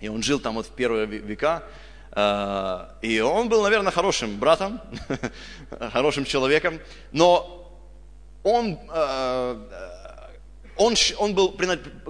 И 0.00 0.08
он 0.08 0.22
жил 0.22 0.38
там 0.38 0.54
вот 0.54 0.66
в 0.66 0.70
первые 0.70 1.06
века. 1.06 1.64
Э, 2.12 2.86
и 3.02 3.18
он 3.20 3.48
был, 3.48 3.62
наверное, 3.62 3.90
хорошим 3.90 4.38
братом, 4.38 4.80
хорошим 5.92 6.24
человеком. 6.24 6.78
Но 7.10 7.58
он, 8.44 8.78
э, 8.88 9.56
он, 10.76 10.94
он 11.18 11.34
был, 11.34 11.56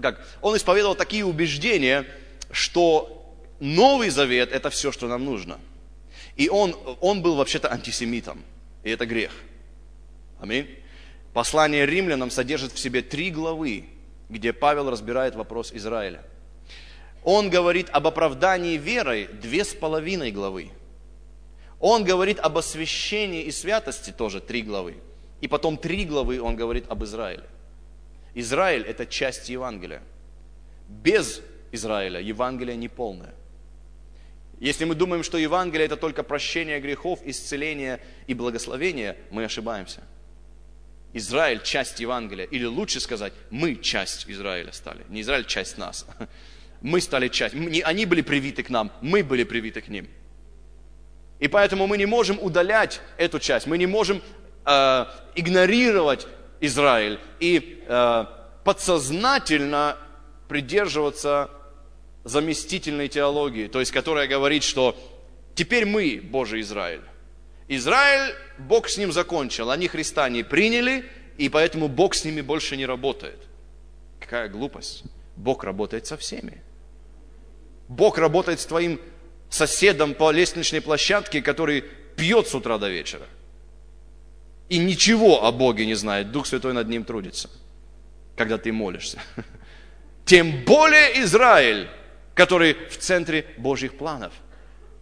как, 0.03 0.21
он 0.43 0.57
исповедовал 0.57 0.95
такие 0.95 1.25
убеждения, 1.25 2.05
что 2.51 3.37
Новый 3.61 4.11
Завет– 4.11 4.53
это 4.53 4.71
все, 4.71 4.93
что 4.93 5.09
нам 5.09 5.25
нужно. 5.25 5.59
И 6.37 6.49
он, 6.49 6.77
он 7.01 7.23
был 7.23 7.35
вообще-то 7.35 7.71
антисемитом, 7.73 8.43
и 8.85 8.91
это 8.91 9.07
грех. 9.07 9.33
Аминь. 10.41 10.69
Послание 11.33 11.85
римлянам 11.85 12.31
содержит 12.31 12.73
в 12.73 12.79
себе 12.79 13.03
три 13.03 13.31
главы, 13.31 13.87
где 14.29 14.53
Павел 14.53 14.91
разбирает 14.91 15.35
вопрос 15.35 15.73
Израиля. 15.73 16.23
Он 17.25 17.51
говорит 17.51 17.89
об 17.91 18.07
оправдании 18.07 18.77
верой 18.77 19.27
две 19.27 19.65
с 19.65 19.75
половиной 19.75 20.31
главы. 20.31 20.71
Он 21.81 22.05
говорит 22.05 22.39
об 22.41 22.59
освящении 22.59 23.43
и 23.43 23.51
святости 23.51 24.11
тоже 24.11 24.41
три 24.41 24.63
главы. 24.63 24.97
И 25.41 25.49
потом 25.49 25.77
три 25.77 26.05
главы 26.05 26.41
он 26.41 26.57
говорит 26.57 26.87
об 26.89 27.05
Израиле. 27.05 27.45
Израиль– 28.35 28.83
это 28.89 29.07
часть 29.07 29.49
Евангелия. 29.49 30.03
Без 30.89 31.43
Израиля. 31.73 32.21
Евангелие 32.21 32.77
не 32.77 32.89
полное. 32.89 33.35
Если 34.61 34.85
мы 34.85 34.95
думаем, 34.95 35.23
что 35.23 35.39
Евангелие 35.39 35.87
это 35.87 35.97
только 35.97 36.23
прощение 36.23 36.81
грехов, 36.81 37.21
исцеление 37.25 38.01
и 38.27 38.35
благословение, 38.35 39.17
мы 39.31 39.45
ошибаемся. 39.45 40.03
Израиль 41.13 41.63
часть 41.63 42.01
Евангелия, 42.01 42.47
или 42.47 42.65
лучше 42.65 43.01
сказать, 43.01 43.33
мы 43.51 43.77
часть 43.77 44.29
Израиля 44.29 44.73
стали. 44.73 45.05
Не 45.09 45.21
Израиль 45.23 45.45
часть 45.45 45.79
нас. 45.79 46.07
Мы 46.81 47.01
стали 47.01 47.27
часть. 47.27 47.57
Не 47.57 47.81
они 47.81 48.07
были 48.07 48.23
привиты 48.23 48.63
к 48.63 48.71
нам, 48.71 48.93
мы 49.01 49.25
были 49.25 49.43
привиты 49.43 49.81
к 49.81 49.89
ним. 49.89 50.07
И 51.41 51.49
поэтому 51.49 51.89
мы 51.89 51.99
не 51.99 52.07
можем 52.07 52.39
удалять 52.41 53.01
эту 53.17 53.41
часть, 53.41 53.67
мы 53.67 53.79
не 53.79 53.87
можем 53.87 54.23
э, 54.65 55.05
игнорировать 55.35 56.29
Израиль 56.61 57.19
и 57.41 57.83
э, 57.85 58.25
подсознательно 58.63 59.97
придерживаться 60.49 61.51
заместительной 62.29 63.09
теологии, 63.09 63.69
то 63.69 63.81
есть 63.81 63.93
которая 63.93 64.27
говорит, 64.27 64.63
что 64.63 64.97
теперь 65.55 65.87
мы 65.87 66.21
Божий 66.23 66.61
Израиль. 66.61 67.03
Израиль, 67.69 68.35
Бог 68.59 68.89
с 68.89 68.97
ним 68.97 69.13
закончил, 69.13 69.71
они 69.71 69.89
Христа 69.89 70.29
не 70.29 70.43
приняли, 70.43 71.05
и 71.37 71.49
поэтому 71.49 71.89
Бог 71.89 72.15
с 72.15 72.25
ними 72.25 72.41
больше 72.41 72.77
не 72.77 72.87
работает. 72.87 73.39
Какая 74.21 74.49
глупость. 74.49 75.05
Бог 75.37 75.65
работает 75.65 76.07
со 76.07 76.17
всеми. 76.17 76.63
Бог 77.89 78.19
работает 78.19 78.61
с 78.61 78.67
твоим 78.67 79.01
соседом 79.49 80.15
по 80.15 80.31
лестничной 80.31 80.81
площадке, 80.81 81.41
который 81.41 81.85
пьет 82.17 82.49
с 82.49 82.55
утра 82.55 82.79
до 82.79 82.89
вечера. 82.89 83.27
И 84.69 84.79
ничего 84.79 85.47
о 85.47 85.53
Боге 85.53 85.87
не 85.87 85.95
знает. 85.95 86.33
Дух 86.33 86.47
Святой 86.47 86.75
над 86.75 86.89
ним 86.89 87.05
трудится, 87.05 87.49
когда 88.37 88.59
ты 88.59 88.73
молишься. 88.73 89.19
Тем 90.27 90.65
более 90.65 91.23
Израиль 91.23 91.89
который 92.39 92.75
в 92.89 92.97
центре 92.99 93.47
Божьих 93.57 93.99
планов 93.99 94.33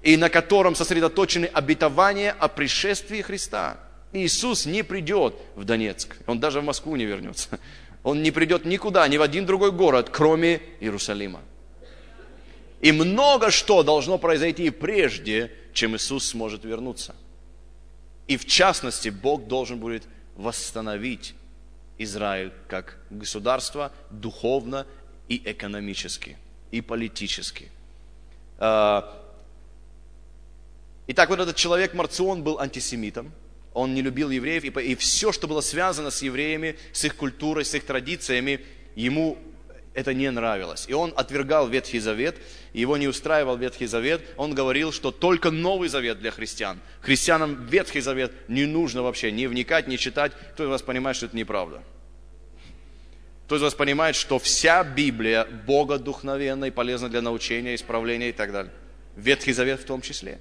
и 0.02 0.16
на 0.16 0.30
котором 0.30 0.74
сосредоточены 0.74 1.44
обетования 1.44 2.32
о 2.32 2.48
пришествии 2.48 3.20
Христа. 3.20 3.78
Иисус 4.12 4.64
не 4.64 4.82
придет 4.82 5.34
в 5.54 5.64
Донецк, 5.64 6.16
он 6.26 6.40
даже 6.40 6.62
в 6.62 6.64
Москву 6.64 6.96
не 6.96 7.04
вернется. 7.04 7.60
Он 8.02 8.22
не 8.22 8.30
придет 8.30 8.64
никуда, 8.64 9.06
ни 9.08 9.18
в 9.18 9.22
один 9.22 9.44
другой 9.44 9.70
город, 9.72 10.08
кроме 10.10 10.62
Иерусалима. 10.80 11.42
И 12.80 12.90
много 12.92 13.50
что 13.50 13.82
должно 13.82 14.16
произойти 14.16 14.70
прежде, 14.70 15.50
чем 15.74 15.94
Иисус 15.94 16.28
сможет 16.28 16.64
вернуться. 16.64 17.14
И 18.28 18.38
в 18.38 18.46
частности, 18.46 19.10
Бог 19.10 19.46
должен 19.46 19.78
будет 19.78 20.04
восстановить 20.36 21.34
Израиль 21.98 22.52
как 22.68 22.96
государство 23.10 23.92
духовно 24.10 24.86
и 25.28 25.42
экономически 25.44 26.38
и 26.70 26.80
политически. 26.80 27.70
А, 28.58 29.22
итак, 31.06 31.28
вот 31.28 31.40
этот 31.40 31.56
человек 31.56 31.94
Марцион 31.94 32.42
был 32.42 32.58
антисемитом, 32.58 33.32
он 33.72 33.94
не 33.94 34.00
любил 34.00 34.30
евреев, 34.30 34.64
и, 34.64 34.94
все, 34.94 35.32
что 35.32 35.46
было 35.46 35.60
связано 35.60 36.10
с 36.10 36.22
евреями, 36.22 36.76
с 36.92 37.04
их 37.04 37.16
культурой, 37.16 37.64
с 37.64 37.74
их 37.74 37.84
традициями, 37.84 38.64
ему 38.94 39.38
это 39.96 40.12
не 40.12 40.30
нравилось. 40.30 40.86
И 40.88 40.92
он 40.92 41.12
отвергал 41.16 41.68
Ветхий 41.68 42.00
Завет, 42.00 42.36
его 42.74 42.98
не 42.98 43.08
устраивал 43.08 43.56
Ветхий 43.56 43.86
Завет. 43.86 44.22
Он 44.36 44.54
говорил, 44.54 44.92
что 44.92 45.10
только 45.10 45.50
Новый 45.50 45.88
Завет 45.88 46.18
для 46.20 46.30
христиан. 46.30 46.80
Христианам 47.00 47.66
Ветхий 47.66 48.00
Завет 48.00 48.32
не 48.46 48.66
нужно 48.66 49.02
вообще 49.02 49.32
не 49.32 49.46
вникать, 49.46 49.88
не 49.88 49.96
читать. 49.96 50.32
Кто 50.52 50.64
из 50.64 50.68
вас 50.68 50.82
понимает, 50.82 51.16
что 51.16 51.26
это 51.26 51.36
неправда? 51.36 51.82
Кто 53.46 53.56
из 53.56 53.62
вас 53.62 53.74
понимает, 53.74 54.16
что 54.16 54.38
вся 54.38 54.84
Библия 54.84 55.46
богодухновенна 55.66 56.66
и 56.66 56.70
полезна 56.70 57.08
для 57.08 57.22
научения, 57.22 57.74
исправления 57.74 58.28
и 58.28 58.32
так 58.32 58.52
далее? 58.52 58.72
Ветхий 59.16 59.52
Завет 59.52 59.80
в 59.80 59.84
том 59.84 60.02
числе. 60.02 60.38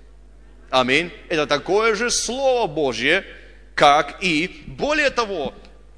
Аминь. 0.70 1.12
Это 1.30 1.48
такое 1.48 1.96
же 1.96 2.10
Слово 2.10 2.68
Божье, 2.68 3.24
как 3.76 4.24
и, 4.24 4.63
более 4.65 5.12
того, 5.12 5.54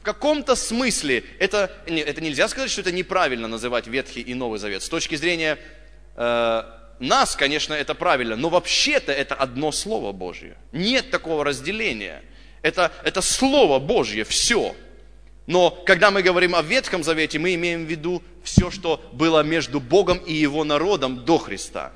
каком-то 0.07 0.55
смысле 0.55 1.25
это, 1.37 1.69
это 1.85 2.21
нельзя 2.21 2.47
сказать, 2.47 2.71
что 2.71 2.79
это 2.79 2.93
неправильно 2.93 3.49
называть 3.49 3.87
Ветхий 3.87 4.21
и 4.21 4.33
Новый 4.33 4.57
Завет. 4.57 4.81
С 4.81 4.87
точки 4.87 5.15
зрения 5.15 5.57
э, 6.15 6.63
нас, 6.99 7.35
конечно, 7.35 7.73
это 7.73 7.93
правильно, 7.93 8.37
но 8.37 8.47
вообще-то 8.47 9.11
это 9.11 9.35
одно 9.35 9.73
Слово 9.73 10.13
Божье. 10.13 10.55
Нет 10.71 11.11
такого 11.11 11.43
разделения. 11.43 12.23
Это, 12.61 12.93
это 13.03 13.21
Слово 13.21 13.79
Божье, 13.79 14.23
все. 14.23 14.75
Но 15.47 15.71
когда 15.85 16.11
мы 16.11 16.21
говорим 16.21 16.53
о 16.53 16.61
Ветхом 16.61 17.03
Завете, 17.03 17.39
мы 17.39 17.55
имеем 17.55 17.85
в 17.85 17.89
виду 17.89 18.21
все, 18.43 18.69
что 18.69 19.01
было 19.13 19.43
между 19.43 19.79
Богом 19.79 20.17
и 20.17 20.33
Его 20.33 20.65
народом 20.65 21.23
до 21.23 21.37
Христа. 21.37 21.93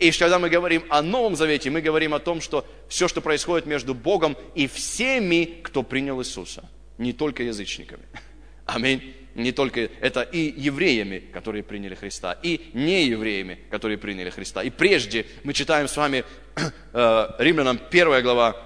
И 0.00 0.10
когда 0.10 0.40
мы 0.40 0.50
говорим 0.50 0.84
о 0.88 1.00
Новом 1.00 1.36
Завете, 1.36 1.70
мы 1.70 1.80
говорим 1.80 2.12
о 2.12 2.18
том, 2.18 2.40
что 2.40 2.66
все, 2.88 3.06
что 3.06 3.20
происходит 3.20 3.66
между 3.66 3.94
Богом 3.94 4.36
и 4.56 4.66
всеми, 4.66 5.60
кто 5.62 5.84
принял 5.84 6.20
Иисуса 6.20 6.68
не 6.98 7.12
только 7.12 7.44
язычниками. 7.44 8.02
Аминь. 8.66 9.14
Не 9.36 9.52
только 9.52 9.88
это 10.00 10.22
и 10.22 10.54
евреями, 10.56 11.18
которые 11.32 11.62
приняли 11.64 11.94
Христа, 11.96 12.38
и 12.42 12.70
неевреями, 12.72 13.58
которые 13.70 13.98
приняли 13.98 14.30
Христа. 14.30 14.62
И 14.62 14.70
прежде 14.70 15.26
мы 15.42 15.52
читаем 15.52 15.88
с 15.88 15.96
вами 15.96 16.24
э, 16.92 17.26
Римлянам 17.38 17.80
1 17.90 18.22
глава, 18.22 18.56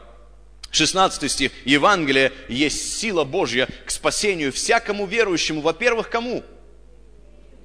16 0.70 1.30
стих. 1.30 1.52
Евангелие 1.64 2.32
есть 2.48 2.98
сила 2.98 3.24
Божья 3.24 3.68
к 3.86 3.90
спасению 3.90 4.52
всякому 4.52 5.06
верующему. 5.06 5.60
Во-первых, 5.60 6.10
кому? 6.10 6.42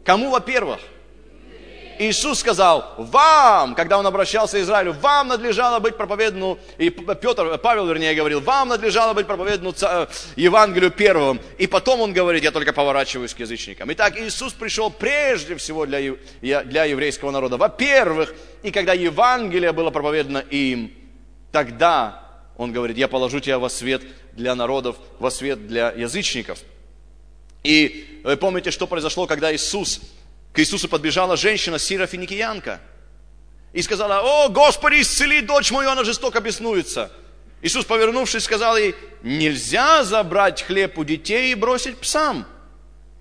Кому, 0.06 0.32
во-первых? 0.32 0.80
Иисус 2.00 2.40
сказал, 2.40 2.96
вам, 2.98 3.76
когда 3.76 4.00
он 4.00 4.08
обращался 4.08 4.58
к 4.58 4.62
Израилю, 4.62 4.94
вам 4.94 5.28
надлежало 5.28 5.80
быть 5.80 5.96
проповедану, 5.96 6.58
и 6.78 6.90
Петр, 6.90 7.58
Павел, 7.60 7.86
вернее, 7.86 8.16
говорил, 8.16 8.42
вам 8.42 8.70
надлежало 8.70 9.14
быть 9.14 9.28
проповедану 9.28 9.74
Евангелию 10.36 10.92
первым. 10.92 11.40
И 11.58 11.68
потом 11.68 12.02
он 12.02 12.14
говорит, 12.14 12.44
я 12.44 12.52
только 12.52 12.74
поворачиваюсь 12.74 13.34
к 13.34 13.40
язычникам. 13.40 13.92
Итак, 13.94 14.18
Иисус 14.18 14.54
пришел 14.54 14.90
прежде 14.90 15.56
всего 15.56 15.86
для, 15.86 16.16
для 16.42 16.86
еврейского 16.86 17.32
народа. 17.32 17.58
Во-первых, 17.58 18.34
и 18.64 18.72
когда 18.72 18.94
Евангелие 18.94 19.72
было 19.72 19.92
проповедано 19.92 20.40
им, 20.40 20.92
тогда 21.52 22.23
он 22.58 22.72
говорит, 22.72 22.98
я 22.98 23.08
положу 23.08 23.40
тебя 23.40 23.60
во 23.60 23.70
свет 23.70 24.04
для 24.34 24.56
народов, 24.56 24.98
во 25.20 25.32
свет 25.32 25.68
для 25.68 25.92
язычников. 25.92 26.60
И 27.64 28.22
вы 28.24 28.38
помните, 28.38 28.72
что 28.72 28.88
произошло, 28.88 29.26
когда 29.26 29.54
Иисус 29.54 30.02
к 30.52 30.60
Иисусу 30.60 30.88
подбежала 30.88 31.36
женщина, 31.36 31.80
сирофиникиянка, 31.80 32.80
и 33.72 33.82
сказала, 33.82 34.22
о, 34.22 34.50
Господи, 34.50 35.02
исцели 35.02 35.42
дочь 35.42 35.72
мою, 35.72 35.90
она 35.90 36.04
жестоко 36.04 36.40
беснуется. 36.42 37.12
Иисус, 37.64 37.86
повернувшись, 37.86 38.44
сказал 38.44 38.78
ей, 38.78 38.94
нельзя 39.24 40.04
забрать 40.04 40.62
хлеб 40.62 40.98
у 40.98 41.04
детей 41.04 41.54
и 41.54 41.56
бросить 41.56 41.98
псам, 41.98 42.46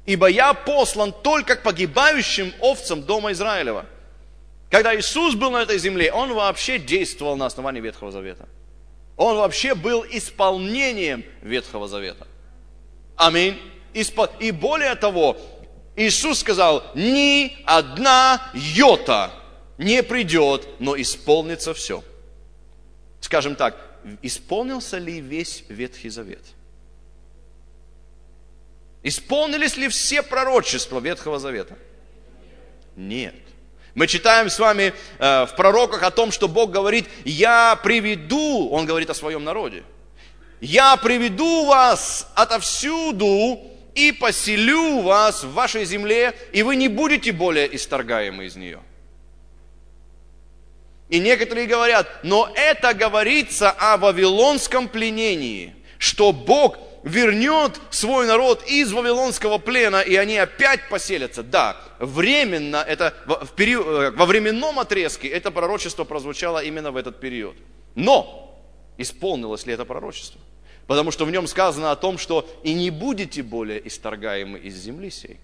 ибо 0.04 0.26
я 0.26 0.52
послан 0.52 1.12
только 1.12 1.56
к 1.56 1.62
погибающим 1.62 2.52
овцам 2.60 3.02
дома 3.02 3.32
Израилева. 3.32 3.86
Когда 4.68 4.94
Иисус 4.94 5.34
был 5.36 5.52
на 5.52 5.62
этой 5.62 5.78
земле, 5.78 6.12
Он 6.12 6.34
вообще 6.34 6.78
действовал 6.78 7.36
на 7.36 7.46
основании 7.46 7.80
Ветхого 7.80 8.10
Завета. 8.10 8.46
Он 9.16 9.36
вообще 9.36 9.74
был 9.74 10.04
исполнением 10.08 11.24
Ветхого 11.42 11.86
Завета. 11.88 12.26
Аминь. 13.16 13.58
И 14.40 14.50
более 14.50 14.94
того, 14.94 15.36
Иисус 15.96 16.40
сказал, 16.40 16.82
ни 16.94 17.56
одна 17.66 18.50
йота 18.54 19.32
не 19.76 20.02
придет, 20.02 20.66
но 20.78 20.98
исполнится 21.00 21.74
все. 21.74 22.02
Скажем 23.20 23.54
так, 23.54 23.76
исполнился 24.22 24.98
ли 24.98 25.20
весь 25.20 25.64
Ветхий 25.68 26.08
Завет? 26.08 26.44
Исполнились 29.02 29.76
ли 29.76 29.88
все 29.88 30.22
пророчества 30.22 31.00
Ветхого 31.00 31.38
Завета? 31.38 31.76
Нет. 32.96 33.34
Мы 33.94 34.06
читаем 34.06 34.48
с 34.48 34.58
вами 34.58 34.94
э, 35.18 35.46
в 35.46 35.54
пророках 35.54 36.02
о 36.02 36.10
том, 36.10 36.32
что 36.32 36.48
Бог 36.48 36.70
говорит, 36.70 37.08
я 37.24 37.76
приведу, 37.82 38.70
Он 38.70 38.86
говорит 38.86 39.10
о 39.10 39.14
своем 39.14 39.44
народе, 39.44 39.82
я 40.60 40.96
приведу 40.96 41.66
вас 41.66 42.30
отовсюду 42.34 43.60
и 43.94 44.12
поселю 44.12 45.00
вас 45.00 45.44
в 45.44 45.52
вашей 45.52 45.84
земле, 45.84 46.34
и 46.52 46.62
вы 46.62 46.76
не 46.76 46.88
будете 46.88 47.32
более 47.32 47.74
исторгаемы 47.74 48.46
из 48.46 48.56
нее. 48.56 48.80
И 51.10 51.18
некоторые 51.18 51.66
говорят, 51.66 52.08
но 52.22 52.50
это 52.54 52.94
говорится 52.94 53.70
о 53.70 53.98
вавилонском 53.98 54.88
пленении, 54.88 55.74
что 55.98 56.32
Бог 56.32 56.78
вернет 57.04 57.80
свой 57.90 58.26
народ 58.26 58.64
из 58.66 58.92
вавилонского 58.92 59.58
плена, 59.58 60.00
и 60.00 60.14
они 60.16 60.36
опять 60.36 60.88
поселятся. 60.88 61.42
Да, 61.42 61.76
временно, 61.98 62.76
это 62.76 63.14
в 63.26 63.54
период, 63.54 63.86
э, 63.86 64.10
во 64.12 64.26
временном 64.26 64.78
отрезке 64.78 65.28
это 65.28 65.50
пророчество 65.50 66.04
прозвучало 66.04 66.62
именно 66.62 66.90
в 66.90 66.96
этот 66.96 67.20
период. 67.20 67.56
Но 67.94 68.60
исполнилось 68.98 69.66
ли 69.66 69.74
это 69.74 69.84
пророчество? 69.84 70.40
Потому 70.86 71.10
что 71.10 71.24
в 71.24 71.30
нем 71.30 71.46
сказано 71.46 71.90
о 71.90 71.96
том, 71.96 72.18
что 72.18 72.48
и 72.62 72.74
не 72.74 72.90
будете 72.90 73.42
более 73.42 73.86
исторгаемы 73.86 74.58
из 74.58 74.76
земли 74.76 75.10
сей. 75.10 75.38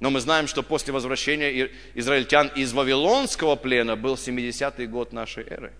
Но 0.00 0.10
мы 0.10 0.20
знаем, 0.20 0.46
что 0.46 0.62
после 0.62 0.92
возвращения 0.92 1.70
израильтян 1.94 2.48
из 2.56 2.72
Вавилонского 2.72 3.56
плена 3.56 3.96
был 3.96 4.14
70-й 4.14 4.86
год 4.86 5.12
нашей 5.12 5.44
эры. 5.44 5.72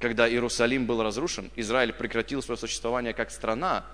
Когда 0.00 0.28
Иерусалим 0.28 0.86
был 0.86 1.02
разрушен, 1.02 1.50
Израиль 1.56 1.92
прекратил 1.92 2.42
свое 2.42 2.58
существование 2.58 3.12
как 3.12 3.30
страна, 3.30 3.84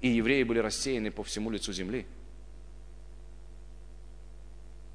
и 0.00 0.08
евреи 0.08 0.42
были 0.42 0.58
рассеяны 0.58 1.10
по 1.10 1.22
всему 1.22 1.50
лицу 1.50 1.72
земли. 1.72 2.06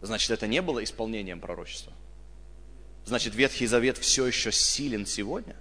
Значит, 0.02 0.32
это 0.32 0.48
не 0.48 0.62
было 0.62 0.84
исполнением 0.84 1.40
пророчества. 1.40 1.94
Значит, 3.06 3.36
Ветхий 3.36 3.68
Завет 3.68 3.98
все 3.98 4.26
еще 4.26 4.52
силен 4.52 5.06
сегодня 5.06 5.56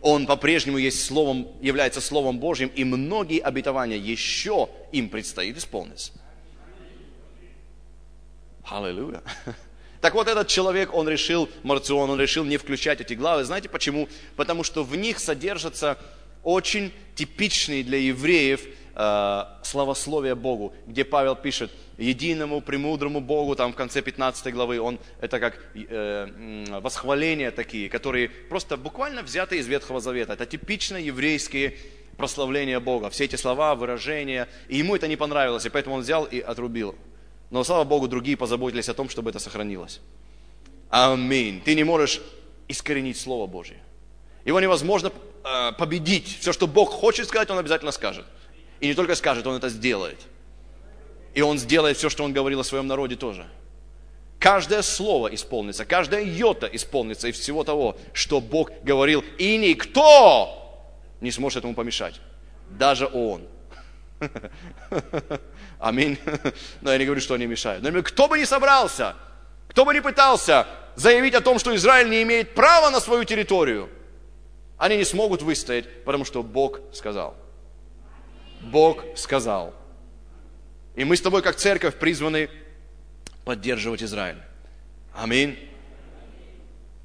он 0.00 0.26
по-прежнему 0.26 0.78
есть 0.78 1.04
словом, 1.04 1.48
является 1.60 2.00
Словом 2.00 2.38
Божьим, 2.38 2.70
и 2.74 2.84
многие 2.84 3.40
обетования 3.40 3.96
еще 3.96 4.68
им 4.92 5.08
предстоит 5.08 5.56
исполниться. 5.56 6.12
Аллилуйя. 8.64 9.22
Так 10.00 10.14
вот, 10.14 10.28
этот 10.28 10.46
человек, 10.46 10.94
он 10.94 11.08
решил, 11.08 11.48
Марцион, 11.64 12.08
он 12.08 12.20
решил 12.20 12.44
не 12.44 12.56
включать 12.56 13.00
эти 13.00 13.14
главы. 13.14 13.42
Знаете 13.42 13.68
почему? 13.68 14.08
Потому 14.36 14.62
что 14.62 14.84
в 14.84 14.94
них 14.94 15.18
содержатся 15.18 15.98
очень 16.48 16.92
типичные 17.14 17.84
для 17.84 17.98
евреев 17.98 18.60
э, 18.94 19.44
словословия 19.62 20.34
Богу, 20.34 20.72
где 20.86 21.04
Павел 21.04 21.36
пишет– 21.36 21.70
единому, 21.98 22.60
премудрому 22.60 23.20
Богу, 23.20 23.56
там 23.56 23.72
в 23.72 23.76
конце 23.76 24.02
15 24.02 24.54
главы, 24.54 24.80
он, 24.80 24.98
это 25.20 25.40
как 25.40 25.60
э, 25.74 26.64
восхваления 26.80 27.50
такие, 27.50 27.88
которые 27.88 28.28
просто 28.28 28.76
буквально 28.76 29.22
взяты 29.22 29.58
из 29.58 29.66
Ветхого 29.66 30.00
Завета. 30.00 30.32
Это 30.32 30.46
типично 30.46 30.96
еврейские 30.96 31.76
прославления 32.16 32.80
Бога. 32.80 33.10
Все 33.10 33.24
эти 33.24 33.36
слова, 33.36 33.74
выражения. 33.74 34.48
И 34.68 34.78
ему 34.78 34.96
это 34.96 35.08
не 35.08 35.16
понравилось, 35.16 35.66
и 35.66 35.70
поэтому 35.70 35.96
он 35.96 36.02
взял 36.02 36.24
и 36.24 36.40
отрубил. 36.40 36.94
Но, 37.50 37.64
слава 37.64 37.84
Богу, 37.84 38.08
другие 38.08 38.36
позаботились 38.36 38.88
о 38.88 38.94
том, 38.94 39.08
чтобы 39.08 39.30
это 39.30 39.38
сохранилось. 39.38 40.00
Аминь. 40.90 41.60
Ты 41.64 41.74
не 41.74 41.84
можешь 41.84 42.20
искоренить 42.68 43.18
Слово 43.18 43.46
Божье. 43.46 43.78
Его 44.44 44.60
невозможно 44.60 45.10
э, 45.48 45.72
победить. 45.72 46.38
Все, 46.40 46.52
что 46.52 46.66
Бог 46.66 46.90
хочет 46.90 47.26
сказать, 47.26 47.50
Он 47.50 47.58
обязательно 47.58 47.92
скажет. 47.92 48.26
И 48.80 48.86
не 48.86 48.94
только 48.94 49.14
скажет, 49.14 49.46
Он 49.46 49.56
это 49.56 49.68
сделает. 49.68 50.18
И 51.34 51.40
он 51.40 51.58
сделает 51.58 51.96
все, 51.96 52.08
что 52.08 52.24
он 52.24 52.32
говорил 52.32 52.58
о 52.58 52.64
своем 52.64 52.86
народе 52.86 53.14
тоже. 53.14 53.46
Каждое 54.38 54.82
слово 54.82 55.34
исполнится, 55.34 55.84
каждая 55.84 56.24
йота 56.24 56.66
исполнится 56.66 57.28
из 57.28 57.38
всего 57.38 57.64
того, 57.64 57.96
что 58.12 58.40
Бог 58.40 58.70
говорил. 58.82 59.24
И 59.38 59.56
никто 59.56 60.90
не 61.20 61.30
сможет 61.30 61.58
этому 61.58 61.74
помешать. 61.74 62.20
Даже 62.70 63.06
Он. 63.06 63.46
Аминь. 65.78 66.18
Но 66.80 66.92
я 66.92 66.98
не 66.98 67.04
говорю, 67.04 67.20
что 67.20 67.34
они 67.34 67.46
мешают. 67.46 67.82
Но 67.82 68.02
кто 68.02 68.26
бы 68.26 68.38
ни 68.38 68.44
собрался, 68.44 69.14
кто 69.68 69.84
бы 69.84 69.94
ни 69.94 70.00
пытался 70.00 70.66
заявить 70.96 71.34
о 71.34 71.40
том, 71.40 71.58
что 71.58 71.74
Израиль 71.74 72.08
не 72.08 72.22
имеет 72.22 72.54
права 72.54 72.90
на 72.90 73.00
свою 73.00 73.24
территорию, 73.24 73.88
они 74.78 74.96
не 74.96 75.04
смогут 75.04 75.42
выстоять, 75.42 76.04
потому 76.04 76.24
что 76.24 76.42
Бог 76.42 76.80
сказал. 76.92 77.36
Бог 78.60 79.04
сказал. 79.16 79.74
И 80.94 81.04
мы 81.04 81.16
с 81.16 81.20
тобой, 81.20 81.42
как 81.42 81.56
церковь, 81.56 81.96
призваны 81.96 82.48
поддерживать 83.44 84.02
Израиль. 84.02 84.38
Аминь. 85.12 85.58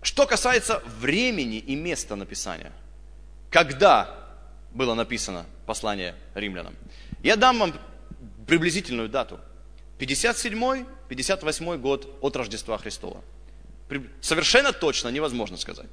Что 0.01 0.27
касается 0.27 0.83
времени 0.99 1.57
и 1.57 1.75
места 1.75 2.15
написания, 2.15 2.71
когда 3.49 4.13
было 4.71 4.93
написано 4.93 5.45
послание 5.65 6.15
римлянам, 6.35 6.75
я 7.23 7.35
дам 7.35 7.59
вам 7.59 7.73
приблизительную 8.45 9.09
дату. 9.09 9.39
57-58 9.99 11.77
год 11.77 12.17
от 12.21 12.35
Рождества 12.35 12.77
Христова. 12.77 13.23
Совершенно 14.21 14.73
точно 14.73 15.09
невозможно 15.09 15.57
сказать. 15.57 15.87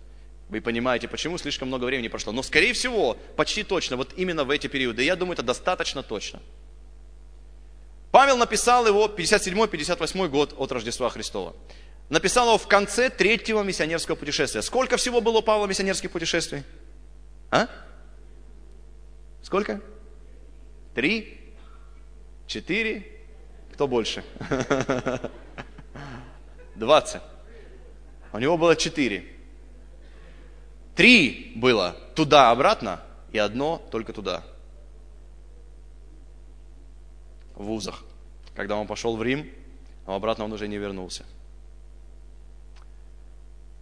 Вы 0.51 0.61
понимаете, 0.61 1.07
почему 1.07 1.39
слишком 1.39 1.69
много 1.69 1.85
времени 1.85 2.09
прошло. 2.09 2.33
Но, 2.33 2.43
скорее 2.43 2.73
всего, 2.73 3.17
почти 3.37 3.63
точно, 3.63 3.97
вот 3.97 4.13
именно 4.17 4.43
в 4.43 4.51
эти 4.51 4.67
периоды. 4.67 5.05
Я 5.05 5.15
думаю, 5.15 5.35
это 5.35 5.45
достаточно 5.45 6.03
точно. 6.03 6.41
Павел 8.11 8.37
написал 8.37 8.85
его 8.85 9.07
57-58 9.07 10.29
год 10.29 10.55
от 10.59 10.73
Рождества 10.73 11.09
Христова. 11.09 11.55
Написал 12.09 12.49
его 12.49 12.59
в 12.59 12.67
конце 12.67 13.11
третьего 13.11 13.63
миссионерского 13.63 14.17
путешествия. 14.17 14.61
Сколько 14.63 14.97
всего 14.97 15.21
было 15.21 15.39
у 15.39 15.43
Павла 15.43 15.67
миссионерских 15.67 16.11
путешествий? 16.11 16.65
А? 17.53 17.69
Сколько? 19.43 19.81
Три? 20.97 21.39
Четыре? 22.49 23.07
Кто 23.73 23.87
больше? 23.87 24.25
Двадцать. 26.75 27.23
У 28.33 28.39
него 28.39 28.59
было 28.59 28.75
четыре. 28.75 29.40
Три 31.01 31.53
было 31.55 31.97
туда-обратно, 32.15 33.01
и 33.33 33.39
одно 33.39 33.81
только 33.91 34.13
туда. 34.13 34.45
В 37.55 37.65
вузах. 37.65 38.05
Когда 38.55 38.77
он 38.77 38.87
пошел 38.87 39.17
в 39.17 39.23
Рим, 39.23 39.51
а 40.05 40.15
обратно 40.15 40.45
он 40.45 40.53
уже 40.53 40.69
не 40.69 40.77
вернулся. 40.77 41.25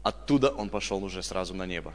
Оттуда 0.04 0.50
он 0.50 0.68
пошел 0.68 1.02
уже 1.02 1.24
сразу 1.24 1.54
на 1.54 1.66
небо. 1.66 1.92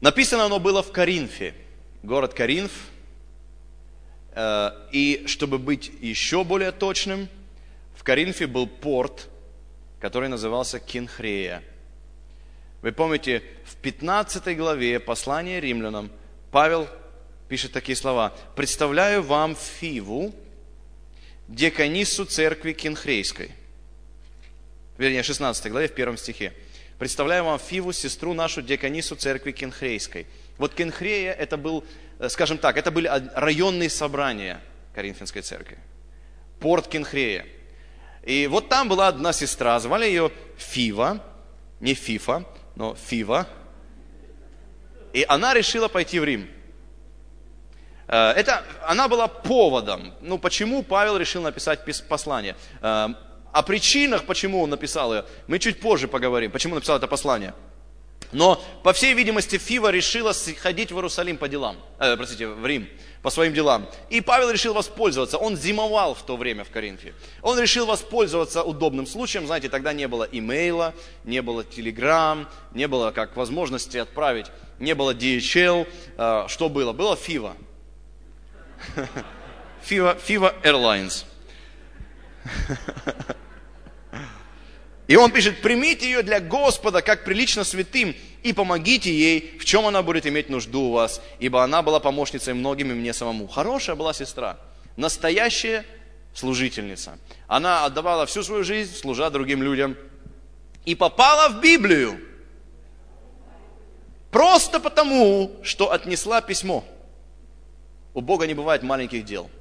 Написано 0.00 0.46
оно 0.46 0.58
было 0.58 0.82
в 0.82 0.90
Коринфе, 0.90 1.54
город 2.02 2.34
Коринф. 2.34 2.88
Э, 4.32 4.70
и 4.90 5.22
чтобы 5.28 5.58
быть 5.58 5.92
еще 6.00 6.42
более 6.42 6.72
точным, 6.72 7.28
в 7.94 8.02
Коринфе 8.02 8.48
был 8.48 8.66
порт, 8.66 9.28
который 10.00 10.28
назывался 10.28 10.80
Кинхрея. 10.80 11.62
Вы 12.80 12.92
помните, 12.92 13.42
в 13.64 13.76
15 13.76 14.56
главе 14.56 15.00
послания 15.00 15.60
римлянам 15.60 16.10
Павел 16.52 16.88
пишет 17.48 17.72
такие 17.72 17.96
слова. 17.96 18.32
«Представляю 18.54 19.22
вам 19.22 19.56
Фиву, 19.56 20.32
деканису 21.48 22.24
церкви 22.24 22.72
Кинхрейской». 22.72 23.50
Вернее, 24.96 25.22
16 25.22 25.70
главе, 25.72 25.88
в 25.88 25.94
первом 25.94 26.16
стихе. 26.16 26.52
«Представляю 26.98 27.44
вам 27.44 27.58
Фиву, 27.58 27.92
сестру 27.92 28.32
нашу, 28.32 28.62
деканису 28.62 29.16
церкви 29.16 29.52
Кинхрейской». 29.52 30.26
Вот 30.56 30.74
Кинхрея, 30.74 31.32
это 31.32 31.56
был, 31.56 31.84
э, 32.18 32.28
скажем 32.28 32.58
так, 32.58 32.76
это 32.76 32.90
были 32.90 33.10
районные 33.34 33.90
собрания 33.90 34.60
Коринфянской 34.94 35.42
церкви. 35.42 35.78
Порт 36.60 36.88
Кинхрея. 36.88 37.46
И 38.24 38.46
вот 38.48 38.68
там 38.68 38.88
была 38.88 39.08
одна 39.08 39.32
сестра, 39.32 39.78
звали 39.80 40.06
ее 40.06 40.32
Фива, 40.56 41.24
не 41.80 41.94
Фифа, 41.94 42.44
но 42.78 42.94
Фива. 42.94 43.46
И 45.12 45.24
она 45.28 45.52
решила 45.52 45.88
пойти 45.88 46.20
в 46.20 46.24
Рим. 46.24 46.48
Э, 48.06 48.30
это, 48.30 48.62
она 48.86 49.08
была 49.08 49.26
поводом. 49.26 50.14
Ну, 50.20 50.38
почему 50.38 50.82
Павел 50.84 51.16
решил 51.16 51.42
написать 51.42 51.80
послание? 52.08 52.56
Э, 52.80 53.08
о 53.52 53.62
причинах, 53.62 54.24
почему 54.26 54.62
он 54.62 54.70
написал 54.70 55.12
ее, 55.12 55.24
мы 55.48 55.58
чуть 55.58 55.80
позже 55.80 56.06
поговорим, 56.06 56.52
почему 56.52 56.76
написал 56.76 56.98
это 56.98 57.08
послание. 57.08 57.52
Но, 58.32 58.62
по 58.82 58.92
всей 58.92 59.14
видимости, 59.14 59.56
Фива 59.56 59.90
решила 59.90 60.34
ходить 60.60 60.92
в 60.92 60.96
Иерусалим 60.96 61.38
по 61.38 61.48
делам, 61.48 61.76
э, 61.98 62.14
простите, 62.16 62.46
в 62.46 62.66
Рим, 62.66 62.88
по 63.22 63.30
своим 63.30 63.54
делам. 63.54 63.88
И 64.10 64.20
Павел 64.20 64.50
решил 64.50 64.74
воспользоваться. 64.74 65.38
Он 65.38 65.56
зимовал 65.56 66.14
в 66.14 66.22
то 66.22 66.36
время 66.36 66.64
в 66.64 66.70
Коринфе. 66.70 67.14
Он 67.40 67.58
решил 67.58 67.86
воспользоваться 67.86 68.62
удобным 68.62 69.06
случаем. 69.06 69.46
Знаете, 69.46 69.70
тогда 69.70 69.94
не 69.94 70.06
было 70.08 70.28
имейла, 70.30 70.94
не 71.24 71.40
было 71.40 71.64
телеграм, 71.64 72.48
не 72.74 72.86
было 72.86 73.12
как 73.12 73.34
возможности 73.34 73.96
отправить, 73.96 74.46
не 74.78 74.94
было 74.94 75.14
DHL. 75.14 75.88
Э, 76.18 76.44
что 76.48 76.68
было? 76.68 76.92
Было 76.92 77.16
Фива. 77.16 77.56
Фива, 79.82 80.16
Фива 80.16 80.54
Airlines. 80.62 81.24
И 85.08 85.16
он 85.16 85.32
пишет, 85.32 85.62
примите 85.62 86.04
ее 86.04 86.22
для 86.22 86.38
Господа, 86.38 87.00
как 87.00 87.24
прилично 87.24 87.64
святым, 87.64 88.14
и 88.42 88.52
помогите 88.52 89.10
ей, 89.10 89.58
в 89.58 89.64
чем 89.64 89.86
она 89.86 90.02
будет 90.02 90.26
иметь 90.26 90.50
нужду 90.50 90.82
у 90.82 90.92
вас, 90.92 91.22
ибо 91.40 91.64
она 91.64 91.82
была 91.82 91.98
помощницей 91.98 92.52
многим 92.52 92.92
и 92.92 92.94
мне 92.94 93.14
самому. 93.14 93.48
Хорошая 93.48 93.96
была 93.96 94.12
сестра, 94.12 94.58
настоящая 94.96 95.86
служительница. 96.34 97.18
Она 97.46 97.86
отдавала 97.86 98.26
всю 98.26 98.42
свою 98.42 98.64
жизнь, 98.64 98.94
служа 98.94 99.30
другим 99.30 99.62
людям, 99.62 99.96
и 100.84 100.94
попала 100.94 101.48
в 101.48 101.60
Библию. 101.62 102.20
Просто 104.30 104.78
потому, 104.78 105.56
что 105.62 105.90
отнесла 105.90 106.42
письмо. 106.42 106.84
У 108.12 108.20
Бога 108.20 108.46
не 108.46 108.54
бывает 108.54 108.82
маленьких 108.82 109.24
дел– 109.24 109.50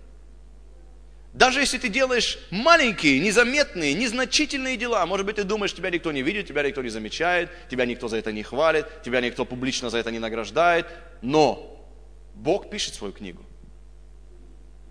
даже 1.38 1.60
если 1.60 1.78
ты 1.78 1.88
делаешь 1.88 2.40
маленькие, 2.50 3.20
незаметные, 3.20 3.94
незначительные 3.94 4.76
дела, 4.76 5.06
может 5.06 5.24
быть, 5.24 5.36
ты 5.36 5.44
думаешь, 5.44 5.72
тебя 5.72 5.92
никто 5.92 6.12
не 6.12 6.24
видит, 6.24 6.48
тебя 6.48 6.64
никто 6.64 6.82
не 6.82 6.90
замечает, 6.90 7.52
тебя 7.70 7.86
никто 7.86 8.08
за 8.08 8.18
это 8.18 8.32
не 8.32 8.42
хвалит, 8.42 8.88
тебя 9.04 9.22
никто 9.22 9.46
публично 9.46 9.92
за 9.92 10.00
это 10.00 10.10
не 10.10 10.18
награждает, 10.18 10.88
но 11.22 11.80
Бог 12.34 12.72
пишет 12.72 12.96
свою 12.96 13.14
книгу. 13.14 13.46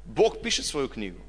Бог 0.04 0.40
пишет 0.40 0.66
свою 0.66 0.88
книгу. 0.88 1.20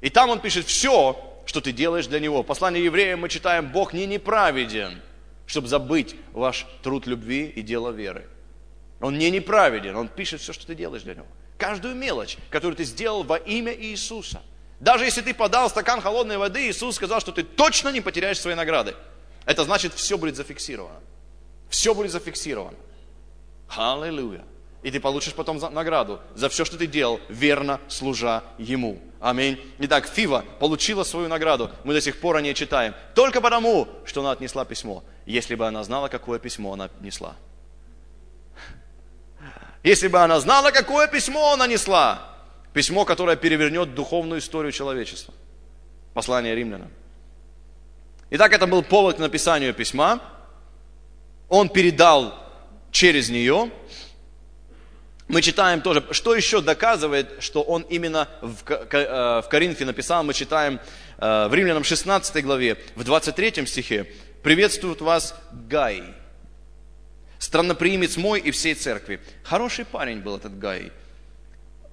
И 0.00 0.10
там 0.10 0.28
Он 0.28 0.40
пишет 0.40 0.66
все, 0.66 1.40
что 1.46 1.60
ты 1.60 1.70
делаешь 1.70 2.08
для 2.08 2.18
Него. 2.18 2.42
В 2.42 2.46
послании 2.46 2.82
евреям 2.82 3.20
мы 3.20 3.28
читаем, 3.28 3.70
Бог 3.70 3.92
не 3.92 4.06
неправеден, 4.06 5.00
чтобы 5.46 5.68
забыть 5.68 6.16
ваш 6.32 6.66
труд 6.82 7.06
любви 7.06 7.46
и 7.46 7.62
дело 7.62 7.90
веры. 7.92 8.26
Он 9.00 9.18
не 9.18 9.30
неправеден, 9.30 9.94
Он 9.94 10.08
пишет 10.08 10.40
все, 10.40 10.52
что 10.52 10.66
ты 10.66 10.74
делаешь 10.74 11.04
для 11.04 11.14
Него. 11.14 11.28
Каждую 11.58 11.94
мелочь, 11.94 12.38
которую 12.50 12.74
ты 12.74 12.82
сделал 12.82 13.22
во 13.22 13.36
имя 13.36 13.72
Иисуса– 13.72 14.42
даже 14.80 15.04
если 15.04 15.20
ты 15.20 15.34
подал 15.34 15.70
стакан 15.70 16.00
холодной 16.00 16.36
воды, 16.36 16.68
Иисус 16.68 16.96
сказал, 16.96 17.20
что 17.20 17.32
ты 17.32 17.42
точно 17.42 17.90
не 17.90 18.00
потеряешь 18.00 18.40
свои 18.40 18.54
награды. 18.54 18.94
Это 19.46 19.64
значит, 19.64 19.94
все 19.94 20.18
будет 20.18 20.36
зафиксировано. 20.36 21.00
Все 21.68 21.94
будет 21.94 22.12
зафиксировано. 22.12 22.76
Аллилуйя. 23.68 24.44
И 24.82 24.90
ты 24.90 25.00
получишь 25.00 25.32
потом 25.32 25.58
награду 25.72 26.20
за 26.34 26.50
все, 26.50 26.66
что 26.66 26.76
ты 26.76 26.86
делал, 26.86 27.18
верно 27.30 27.80
служа 27.88 28.44
Ему. 28.58 29.00
Аминь. 29.18 29.58
Итак, 29.78 30.06
Фива 30.06 30.44
получила 30.60 31.04
свою 31.04 31.28
награду. 31.28 31.70
Мы 31.84 31.94
до 31.94 32.02
сих 32.02 32.20
пор 32.20 32.36
о 32.36 32.42
ней 32.42 32.52
читаем. 32.52 32.94
Только 33.14 33.40
потому, 33.40 33.88
что 34.04 34.20
она 34.20 34.32
отнесла 34.32 34.66
письмо. 34.66 35.02
Если 35.24 35.54
бы 35.54 35.66
она 35.66 35.82
знала, 35.84 36.08
какое 36.08 36.38
письмо 36.38 36.74
она 36.74 36.90
несла. 37.00 37.34
Если 39.82 40.08
бы 40.08 40.18
она 40.20 40.38
знала, 40.40 40.70
какое 40.70 41.08
письмо 41.08 41.54
она 41.54 41.66
несла, 41.66 42.33
Письмо, 42.74 43.04
которое 43.04 43.36
перевернет 43.36 43.94
духовную 43.94 44.40
историю 44.40 44.72
человечества. 44.72 45.32
Послание 46.12 46.56
римлянам. 46.56 46.90
Итак, 48.30 48.52
это 48.52 48.66
был 48.66 48.82
повод 48.82 49.16
к 49.16 49.18
написанию 49.20 49.72
письма. 49.72 50.20
Он 51.48 51.68
передал 51.68 52.34
через 52.90 53.30
нее. 53.30 53.70
Мы 55.28 55.40
читаем 55.40 55.82
тоже, 55.82 56.04
что 56.10 56.34
еще 56.34 56.60
доказывает, 56.60 57.36
что 57.38 57.62
он 57.62 57.82
именно 57.82 58.28
в 58.42 58.64
э, 58.68 59.42
Коринфе 59.48 59.84
написал, 59.84 60.24
мы 60.24 60.34
читаем 60.34 60.80
э, 61.18 61.48
в 61.48 61.54
Римлянам 61.54 61.84
16 61.84 62.44
главе, 62.44 62.76
в 62.96 63.04
23 63.04 63.66
стихе, 63.66 64.12
«Приветствует 64.42 65.00
вас 65.00 65.34
Гай, 65.52 66.02
странноприимец 67.38 68.16
мой 68.16 68.40
и 68.40 68.50
всей 68.50 68.74
церкви». 68.74 69.20
Хороший 69.44 69.84
парень 69.84 70.18
был 70.18 70.36
этот 70.36 70.58
Гай– 70.58 70.90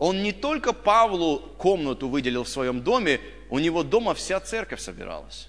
он 0.02 0.24
не 0.24 0.32
только 0.32 0.74
Павлу 0.74 1.38
комнату 1.60 2.10
выделил 2.10 2.43
в 2.43 2.49
своем 2.49 2.82
доме, 2.82 3.22
у 3.52 3.60
него 3.60 3.84
дома 3.84 4.16
вся 4.16 4.39
церковь 4.39 4.82
собиралась. 4.82 5.47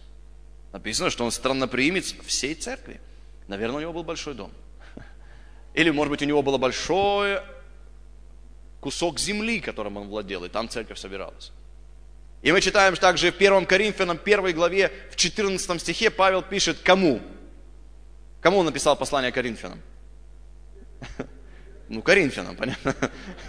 Написано, 0.74 1.08
что 1.08 1.24
он 1.24 1.30
странноприимец 1.30 2.14
всей 2.26 2.54
церкви. 2.54 3.00
Наверное, 3.48 3.78
у 3.78 3.80
него 3.80 3.94
был 3.94 4.02
большой 4.02 4.34
дом. 4.34 4.52
Или, 5.74 5.88
может 5.88 6.10
быть, 6.10 6.20
у 6.20 6.26
него 6.26 6.42
был 6.42 6.58
большой 6.58 7.40
кусок 8.80 9.18
земли, 9.18 9.58
которым 9.58 9.96
он 9.96 10.08
владел, 10.08 10.44
и 10.44 10.50
там 10.50 10.68
церковь 10.68 10.98
собиралась. 10.98 11.50
И 12.42 12.52
мы 12.52 12.60
читаем 12.60 12.94
также 12.96 13.32
в 13.32 13.36
1 13.36 13.64
Коринфянам 13.64 14.20
1 14.22 14.54
главе, 14.54 14.92
в 15.10 15.16
14 15.16 15.80
стихе 15.80 16.10
Павел 16.10 16.42
пишет 16.42 16.76
кому? 16.84 17.22
Кому 18.42 18.58
он 18.58 18.66
написал 18.66 18.96
послание 18.96 19.32
Коринфянам? 19.32 19.80
Ну, 21.88 22.00
Коринфянам, 22.00 22.56
понятно. 22.56 22.94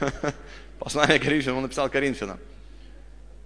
Послание 0.80 1.20
Коринфянам, 1.20 1.58
он 1.58 1.64
написал 1.64 1.90
Коринфянам. 1.90 2.40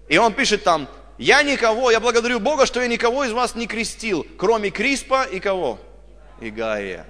И 0.08 0.18
он 0.18 0.34
пишет 0.34 0.64
там, 0.64 0.88
я 1.18 1.44
никого, 1.44 1.92
я 1.92 2.00
благодарю 2.00 2.40
Бога, 2.40 2.66
что 2.66 2.82
я 2.82 2.88
никого 2.88 3.26
из 3.26 3.32
вас 3.32 3.56
не 3.56 3.68
крестил, 3.68 4.26
кроме 4.38 4.70
Криспа 4.70 5.24
и 5.24 5.40
кого? 5.40 5.80
И 6.42 6.50
Гаия. 6.50 7.06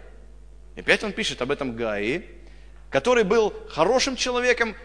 И 0.76 0.80
опять 0.80 1.04
он 1.04 1.12
пишет 1.12 1.42
об 1.42 1.52
этом 1.52 1.76
Гаи, 1.76 2.26
который 2.90 3.24
был 3.24 3.54
хорошим 3.70 4.16
человеком. 4.16 4.76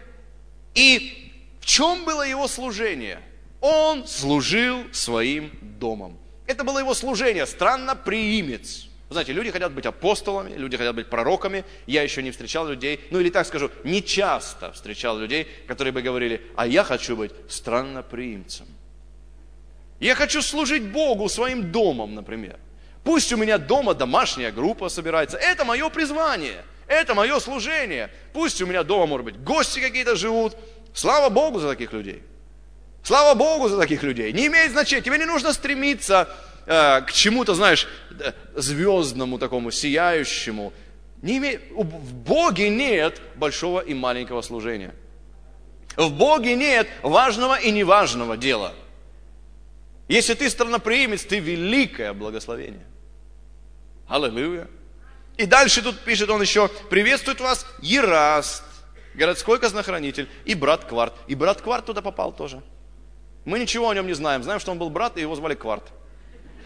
И 0.75 1.31
в 1.61 1.65
чем 1.65 2.03
было 2.03 2.27
его 2.27 2.47
служение? 2.47 3.21
Он 3.61 4.05
служил 4.07 4.83
своим 4.91 5.51
домом. 5.61 6.19
Это 6.45 6.63
было 6.63 6.79
его 6.79 6.93
служение, 6.93 7.45
странно 7.45 7.95
приимец. 7.95 8.89
Знаете, 9.13 9.33
люди 9.33 9.51
хотят 9.51 9.71
быть 9.71 9.85
апостолами, 9.85 10.53
люди 10.55 10.77
хотят 10.77 10.95
быть 10.95 11.09
пророками. 11.09 11.63
Я 11.87 12.03
еще 12.03 12.21
не 12.21 12.31
встречал 12.31 12.67
людей, 12.67 12.99
ну 13.11 13.19
или 13.19 13.29
так 13.29 13.47
скажу, 13.47 13.71
не 13.83 14.03
часто 14.03 14.71
встречал 14.71 15.17
людей, 15.17 15.47
которые 15.67 15.93
бы 15.93 16.01
говорили, 16.01 16.41
а 16.55 16.67
я 16.67 16.83
хочу 16.83 17.15
быть 17.15 17.31
странноприимцем. 17.49 18.67
Я 19.99 20.15
хочу 20.15 20.41
служить 20.41 20.83
Богу 20.83 21.29
своим 21.29 21.71
домом, 21.71 22.13
например. 22.15 22.57
Пусть 23.03 23.31
у 23.33 23.37
меня 23.37 23.57
дома 23.57 23.93
домашняя 23.93 24.51
группа 24.51 24.89
собирается. 24.89 25.37
Это 25.37 25.65
мое 25.65 25.89
призвание. 25.89 26.63
Это 26.87 27.13
мое 27.15 27.39
служение. 27.39 28.09
Пусть 28.33 28.61
у 28.61 28.65
меня 28.65 28.83
дома, 28.83 29.05
может 29.05 29.25
быть, 29.25 29.43
гости 29.43 29.79
какие-то 29.79 30.15
живут. 30.15 30.55
Слава 30.93 31.29
Богу 31.29 31.59
за 31.59 31.69
таких 31.69 31.93
людей. 31.93 32.21
Слава 33.03 33.33
Богу 33.33 33.67
за 33.67 33.77
таких 33.77 34.03
людей. 34.03 34.31
Не 34.31 34.47
имеет 34.47 34.71
значения. 34.71 35.01
Тебе 35.01 35.17
не 35.17 35.25
нужно 35.25 35.53
стремиться 35.53 36.29
э, 36.65 37.01
к 37.01 37.11
чему-то, 37.11 37.55
знаешь, 37.55 37.87
звездному 38.55 39.37
такому, 39.39 39.71
сияющему. 39.71 40.73
Не 41.21 41.37
име... 41.37 41.59
В 41.71 42.13
Боге 42.13 42.69
нет 42.69 43.21
большого 43.35 43.79
и 43.79 43.93
маленького 43.93 44.41
служения. 44.41 44.93
В 45.95 46.11
Боге 46.11 46.55
нет 46.55 46.87
важного 47.01 47.59
и 47.59 47.71
неважного 47.71 48.37
дела. 48.37 48.73
Если 50.07 50.33
ты 50.33 50.49
странноприимец, 50.49 51.23
ты 51.23 51.39
великое 51.39 52.13
благословение. 52.13 52.85
Аллилуйя. 54.07 54.67
И 55.37 55.45
дальше 55.45 55.81
тут 55.81 55.99
пишет 55.99 56.29
он 56.29 56.41
еще, 56.41 56.67
приветствует 56.89 57.39
вас 57.39 57.65
Ераст, 57.81 58.63
городской 59.15 59.59
казнохранитель, 59.59 60.29
и 60.45 60.53
брат 60.53 60.85
Кварт. 60.85 61.13
И 61.27 61.35
брат 61.35 61.61
Кварт 61.61 61.85
туда 61.85 62.01
попал 62.01 62.31
тоже. 62.33 62.61
Мы 63.45 63.59
ничего 63.59 63.89
о 63.89 63.95
нем 63.95 64.07
не 64.07 64.13
знаем. 64.13 64.43
Знаем, 64.43 64.59
что 64.59 64.71
он 64.71 64.77
был 64.77 64.89
брат, 64.89 65.17
и 65.17 65.21
его 65.21 65.35
звали 65.35 65.55
Кварт. 65.55 65.91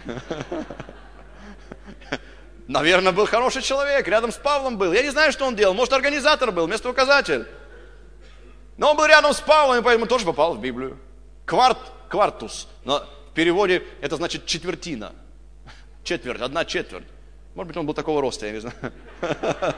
Наверное, 2.67 3.13
был 3.13 3.25
хороший 3.25 3.61
человек, 3.61 4.07
рядом 4.07 4.31
с 4.31 4.37
Павлом 4.37 4.77
был. 4.77 4.93
Я 4.93 5.03
не 5.03 5.09
знаю, 5.09 5.31
что 5.31 5.45
он 5.45 5.55
делал. 5.55 5.73
Может, 5.73 5.93
организатор 5.93 6.51
был, 6.51 6.67
местоуказатель. 6.67 7.47
Но 8.77 8.91
он 8.91 8.97
был 8.97 9.05
рядом 9.05 9.33
с 9.33 9.39
Павлом, 9.39 9.79
и 9.79 9.81
поэтому 9.81 10.05
тоже 10.05 10.25
попал 10.25 10.53
в 10.53 10.59
Библию. 10.59 10.99
Кварт, 11.45 11.77
квартус. 12.09 12.67
Но 12.83 13.07
в 13.31 13.33
переводе 13.33 13.83
это 14.01 14.17
значит 14.17 14.45
четвертина. 14.45 15.13
Четверть, 16.03 16.41
одна 16.41 16.65
четверть. 16.65 17.07
Может 17.55 17.69
быть, 17.69 17.77
он 17.77 17.85
был 17.85 17.93
такого 17.93 18.21
роста, 18.21 18.45
я 18.45 18.51
не 18.51 18.59
знаю. 18.59 18.75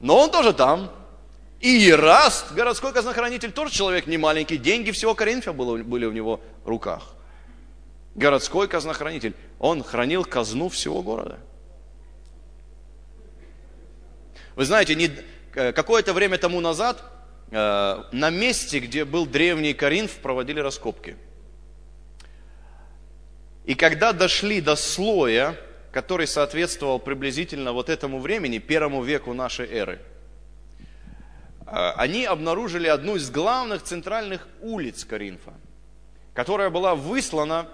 Но 0.00 0.18
он 0.18 0.30
тоже 0.30 0.52
там. 0.52 0.92
И 1.60 1.68
Ераст, 1.68 2.52
городской 2.52 2.92
казнохранитель, 2.92 3.50
тоже 3.50 3.72
человек 3.72 4.06
не 4.06 4.16
маленький. 4.16 4.56
Деньги 4.56 4.90
всего 4.90 5.14
Коринфа 5.14 5.52
были 5.52 6.04
у 6.04 6.12
него 6.12 6.40
в 6.64 6.68
руках. 6.68 7.14
Городской 8.14 8.68
казнохранитель. 8.68 9.34
Он 9.58 9.82
хранил 9.82 10.24
казну 10.24 10.68
всего 10.68 11.02
города. 11.02 11.38
Вы 14.54 14.64
знаете, 14.64 14.94
не, 14.94 15.10
э, 15.54 15.72
какое-то 15.72 16.12
время 16.12 16.38
тому 16.38 16.60
назад 16.60 17.02
э, 17.50 18.04
на 18.12 18.30
месте, 18.30 18.78
где 18.80 19.04
был 19.04 19.26
древний 19.26 19.74
Коринф, 19.74 20.16
проводили 20.18 20.60
раскопки– 20.60 21.16
и 23.68 23.74
когда 23.74 24.14
дошли 24.14 24.62
до 24.62 24.76
слоя, 24.76 25.54
который 25.92 26.26
соответствовал 26.26 26.98
приблизительно 26.98 27.74
вот 27.74 27.90
этому 27.90 28.18
времени, 28.18 28.56
первому 28.56 29.02
веку 29.02 29.34
нашей 29.34 29.66
эры, 29.66 30.00
они 31.70 32.24
обнаружили 32.24 32.86
одну 32.86 33.16
из 33.16 33.30
главных 33.30 33.82
центральных 33.82 34.46
улиц 34.60 35.04
Коринфа, 35.04 35.52
которая 36.34 36.70
была 36.70 36.94
выслана 36.94 37.68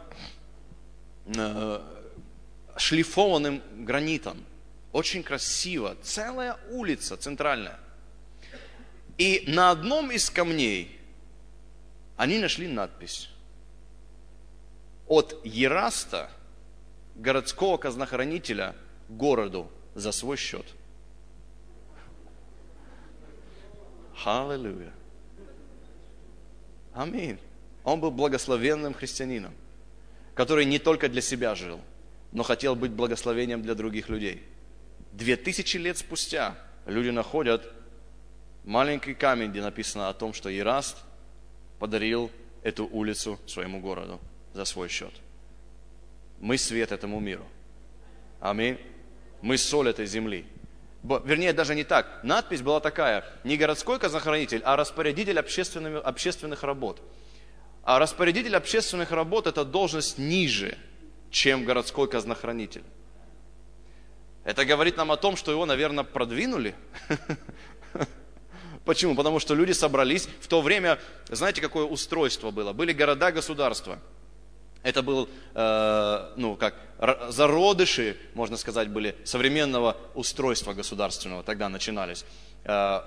э, 1.27 1.81
шлифованным 2.77 3.63
гранитом. 3.85 4.45
Очень 4.93 5.23
красиво. 5.23 5.97
Целая 6.03 6.57
улица 6.71 7.17
центральная. 7.17 7.79
И 9.19 9.45
на 9.47 9.71
одном 9.71 10.11
из 10.11 10.31
камней 10.31 11.01
они 12.17 12.39
нашли 12.39 12.67
надпись 12.69 13.29
от 15.07 15.41
Ераста, 15.45 16.31
городского 17.15 17.77
казнохранителя, 17.77 18.75
городу 19.09 19.71
за 19.95 20.13
свой 20.13 20.37
счет. 20.37 20.67
Аллилуйя. 24.25 24.93
Аминь. 26.93 27.39
Он 27.83 28.01
был 28.01 28.11
благословенным 28.11 28.95
христианином, 28.95 29.53
который 30.35 30.65
не 30.65 30.79
только 30.79 31.09
для 31.09 31.21
себя 31.21 31.55
жил, 31.55 31.81
но 32.33 32.43
хотел 32.43 32.77
быть 32.77 32.93
благословением 32.93 33.63
для 33.63 33.75
других 33.75 34.09
людей. 34.09 34.43
Две 35.13 35.37
тысячи 35.37 35.77
лет 35.77 35.99
спустя 35.99 36.57
люди 36.87 37.11
находят 37.11 37.71
маленький 38.65 39.15
камень, 39.15 39.51
где 39.51 39.61
написано 39.61 40.09
о 40.09 40.15
том, 40.15 40.33
что 40.33 40.49
Ераст 40.49 40.97
подарил 41.79 42.31
эту 42.63 42.87
улицу 42.87 43.39
своему 43.47 43.81
городу 43.81 44.21
за 44.55 44.65
свой 44.65 44.89
счет. 44.89 45.13
Мы 46.41 46.59
свет 46.59 46.93
этому 46.93 47.21
миру. 47.21 47.47
Аминь. 48.41 48.79
Мы 49.43 49.59
соль 49.59 49.89
этой 49.89 50.07
земли. 50.07 50.47
Вернее, 51.05 51.53
даже 51.53 51.75
не 51.75 51.85
так. 51.85 52.21
Надпись 52.23 52.63
была 52.63 52.81
такая. 52.81 53.25
Не 53.45 53.59
городской 53.59 53.99
казнохранитель, 53.99 54.63
а 54.65 54.75
распорядитель 54.75 55.39
общественных, 55.39 56.03
общественных 56.03 56.63
работ. 56.63 57.03
А 57.83 57.99
распорядитель 57.99 58.57
общественных 58.57 59.11
работ– 59.11 59.47
это 59.49 59.67
должность 59.67 60.17
ниже, 60.17 60.79
чем 61.31 61.67
городской 61.67 62.09
казнохранитель. 62.09 62.85
Это 64.45 64.65
говорит 64.65 64.97
нам 64.97 65.13
о 65.13 65.19
том, 65.19 65.37
что 65.37 65.53
его, 65.53 65.67
наверное, 65.67 66.05
продвинули. 66.05 66.75
Почему? 68.87 69.15
Потому 69.15 69.41
что 69.41 69.55
люди 69.55 69.73
собрались. 69.73 70.27
В 70.41 70.47
то 70.47 70.63
время, 70.63 70.99
знаете, 71.29 71.61
какое 71.61 71.85
устройство 71.85 72.51
было? 72.51 72.73
Были 72.73 72.93
города-государства– 72.93 73.99
это 74.85 75.03
был, 75.03 75.29
э, 75.55 76.31
ну, 76.37 76.57
как 76.57 76.75
зародыши, 77.31 78.17
можно 78.35 78.57
сказать, 78.57 78.89
были 78.89 79.17
современного 79.25 79.97
устройства 80.15 80.75
государственного, 80.75 81.43
тогда 81.43 81.69
начинались. 81.69 82.25
Э, 82.65 83.01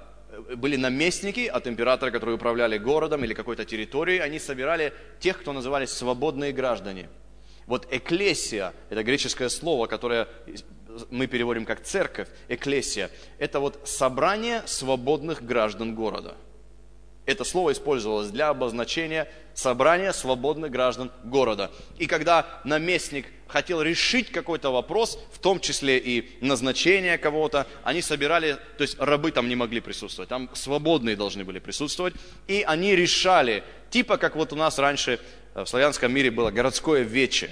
были 0.55 0.75
наместники 0.75 1.45
от 1.45 1.67
императора, 1.67 2.11
которые 2.11 2.35
управляли 2.35 2.77
городом 2.79 3.23
или 3.23 3.33
какой-то 3.33 3.63
территорией, 3.63 4.19
они 4.19 4.39
собирали 4.39 4.91
тех, 5.19 5.39
кто 5.39 5.53
назывались 5.53 5.91
свободные 5.91 6.51
граждане. 6.51 7.09
Вот 7.67 7.87
эклесия, 7.91 8.73
это 8.89 9.03
греческое 9.03 9.49
слово, 9.49 9.85
которое 9.85 10.27
мы 11.11 11.27
переводим 11.27 11.65
как 11.65 11.83
церковь, 11.83 12.27
эклесия, 12.47 13.11
это 13.37 13.59
вот 13.59 13.87
собрание 13.87 14.63
свободных 14.65 15.43
граждан 15.43 15.93
города– 15.93 16.35
это 17.27 17.43
слово 17.43 17.73
использовалось 17.73 18.29
для 18.29 18.49
обозначения 18.49 19.29
собрания 19.53 20.13
свободных 20.13 20.71
граждан 20.71 21.11
города. 21.23 21.69
И 21.97 22.07
когда 22.07 22.47
наместник 22.63 23.27
хотел 23.47 23.81
решить 23.81 24.31
какой-то 24.31 24.71
вопрос, 24.71 25.19
в 25.33 25.39
том 25.39 25.59
числе 25.59 25.99
и 25.99 26.37
назначение 26.41 27.17
кого-то, 27.17 27.67
они 27.83 28.01
собирали, 28.01 28.57
то 28.77 28.81
есть 28.81 28.97
рабы 28.97 29.31
там 29.31 29.49
не 29.49 29.55
могли 29.55 29.81
присутствовать, 29.81 30.29
там 30.29 30.49
свободные 30.53 31.17
должны 31.17 31.43
были 31.43 31.59
присутствовать, 31.59 32.15
и 32.47 32.63
они 32.65 32.95
решали, 32.95 33.63
типа 33.89 34.17
как 34.17 34.37
вот 34.37 34.53
у 34.53 34.55
нас 34.55 34.79
раньше 34.79 35.19
в 35.53 35.65
славянском 35.65 36.13
мире 36.13 36.31
было 36.31 36.49
городское 36.49 37.01
вече, 37.01 37.51